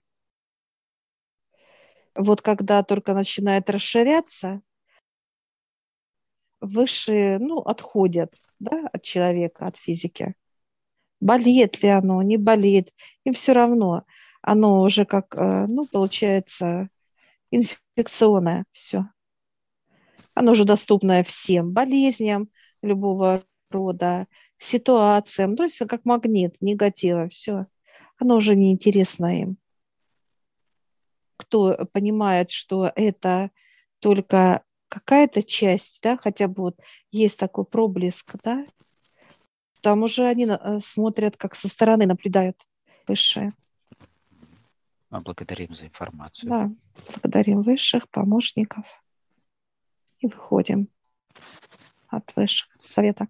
Вот 2.15 2.41
когда 2.41 2.83
только 2.83 3.13
начинает 3.13 3.69
расширяться, 3.69 4.61
высшие, 6.59 7.39
ну, 7.39 7.59
отходят, 7.59 8.33
да, 8.59 8.89
от 8.91 9.03
человека, 9.03 9.67
от 9.67 9.77
физики. 9.77 10.35
Болеет 11.21 11.81
ли 11.83 11.89
оно, 11.89 12.21
не 12.21 12.37
болеет, 12.37 12.93
им 13.23 13.33
все 13.33 13.53
равно. 13.53 14.03
Оно 14.41 14.81
уже 14.81 15.05
как, 15.05 15.35
э, 15.35 15.65
ну, 15.67 15.85
получается, 15.85 16.89
инфекционное 17.51 18.65
все. 18.71 19.05
Оно 20.39 20.51
уже 20.51 20.63
доступное 20.63 21.21
всем 21.25 21.73
болезням 21.73 22.49
любого 22.81 23.43
рода, 23.71 24.25
ситуациям, 24.57 25.57
то 25.57 25.63
есть 25.63 25.79
как 25.79 26.05
магнит 26.05 26.55
негатива, 26.61 27.27
все. 27.27 27.65
Оно 28.17 28.37
уже 28.37 28.55
не 28.55 28.71
интересно 28.71 29.37
им. 29.37 29.57
Кто 31.35 31.85
понимает, 31.91 32.51
что 32.51 32.89
это 32.95 33.51
только 33.99 34.63
какая-то 34.87 35.43
часть, 35.43 35.99
да, 36.01 36.15
хотя 36.15 36.47
бы 36.47 36.63
вот 36.63 36.79
есть 37.11 37.37
такой 37.37 37.65
проблеск, 37.65 38.33
да, 38.41 38.63
там 39.81 40.03
уже 40.03 40.25
они 40.25 40.47
э, 40.47 40.79
смотрят, 40.79 41.35
как 41.35 41.53
со 41.53 41.67
стороны 41.67 42.05
наблюдают 42.05 42.65
высшее. 43.09 43.51
мы 45.09 45.19
благодарим 45.19 45.75
за 45.75 45.87
информацию. 45.87 46.49
Да, 46.49 46.71
благодарим 47.09 47.61
высших 47.61 48.09
помощников 48.09 49.03
и 50.19 50.27
выходим 50.27 50.89
от 52.07 52.35
высших 52.35 52.69
совета. 52.77 53.27